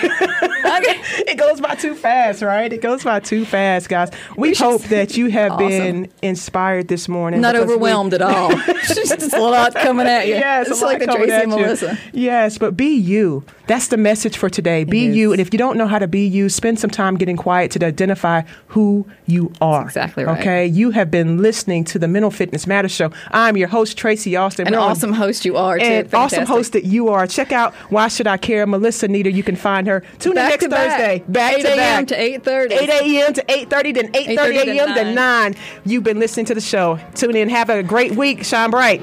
it 1.26 1.38
goes 1.38 1.60
by 1.60 1.74
too 1.74 1.94
fast, 1.94 2.42
right? 2.42 2.72
It 2.72 2.80
goes 2.80 3.04
by 3.04 3.20
too 3.20 3.44
fast, 3.44 3.88
guys. 3.88 4.10
We, 4.36 4.50
We 4.50 4.54
hope 4.54 4.82
that 4.84 5.16
you 5.16 5.26
have 5.30 5.52
Awesome. 5.54 5.68
been 5.68 6.12
inspired 6.22 6.88
this 6.88 7.08
morning. 7.08 7.40
Not 7.40 7.52
because 7.54 7.68
we- 7.68 7.74
overwhelmed 7.74 8.14
at 8.14 8.22
all. 8.22 8.50
It's 8.52 8.94
just 8.94 9.32
a 9.34 9.40
lot 9.40 9.74
coming 9.74 10.06
at 10.06 10.26
you. 10.26 10.34
Yes, 10.34 10.68
it's 10.68 10.82
a 10.82 10.84
like 10.84 11.02
a 11.02 11.06
Tracy. 11.06 11.46
Melissa. 11.46 11.98
Yes, 12.12 12.58
but 12.58 12.76
be 12.76 12.94
you. 12.96 13.44
That's 13.66 13.88
the 13.88 13.96
message 13.96 14.36
for 14.36 14.50
today. 14.50 14.84
Be 14.84 15.06
you. 15.06 15.32
And 15.32 15.40
if 15.40 15.52
you 15.52 15.58
don't 15.58 15.78
know 15.78 15.86
how 15.86 15.98
to 15.98 16.06
be 16.08 16.26
you, 16.26 16.48
spend 16.48 16.78
some 16.78 16.90
time 16.90 17.16
getting 17.16 17.36
quiet 17.36 17.70
to 17.72 17.84
identify 17.86 18.42
who 18.68 19.06
you 19.26 19.52
are. 19.60 19.82
exactly 19.84 20.24
right. 20.24 20.38
Okay. 20.40 20.66
You 20.66 20.90
have 20.90 21.10
been 21.10 21.40
listening 21.40 21.84
to 21.84 21.98
the 21.98 22.08
Mental 22.24 22.36
Fitness 22.38 22.66
Matters 22.66 22.90
Show. 22.92 23.10
I'm 23.32 23.54
your 23.58 23.68
host, 23.68 23.98
Tracy 23.98 24.34
Austin. 24.34 24.66
An 24.66 24.72
We're 24.72 24.78
on- 24.78 24.90
awesome 24.92 25.12
host 25.12 25.44
you 25.44 25.56
are, 25.58 25.78
too. 25.78 25.84
and 25.84 26.14
awesome 26.14 26.46
host 26.46 26.72
that 26.72 26.84
you 26.86 27.08
are. 27.10 27.26
Check 27.26 27.52
out 27.52 27.74
Why 27.90 28.08
Should 28.08 28.26
I 28.26 28.38
Care? 28.38 28.66
Melissa 28.66 29.08
Neader. 29.08 29.28
You 29.28 29.42
can 29.42 29.56
find 29.56 29.86
her. 29.86 30.02
Tune 30.20 30.32
Back 30.34 30.62
in 30.62 30.70
next 30.70 30.74
back. 30.74 30.98
Thursday. 30.98 31.24
Back 31.28 31.54
8 31.58 31.62
to 31.62 31.68
a.m. 31.68 31.76
back. 31.76 32.06
to 32.06 32.14
8:30. 32.16 32.72
8 32.72 32.88
a.m. 32.90 33.32
to 33.34 33.42
8.30, 33.44 33.94
then 33.94 34.12
8.30 34.12 34.36
8:30 34.38 34.56
a.m. 34.78 34.94
to 34.94 35.04
9. 35.04 35.14
9. 35.14 35.54
You've 35.84 36.02
been 36.04 36.18
listening 36.18 36.46
to 36.46 36.54
the 36.54 36.60
show. 36.62 36.98
Tune 37.14 37.36
in. 37.36 37.50
Have 37.50 37.68
a 37.68 37.82
great 37.82 38.12
week. 38.12 38.42
Shine 38.42 38.70
bright. 38.70 39.02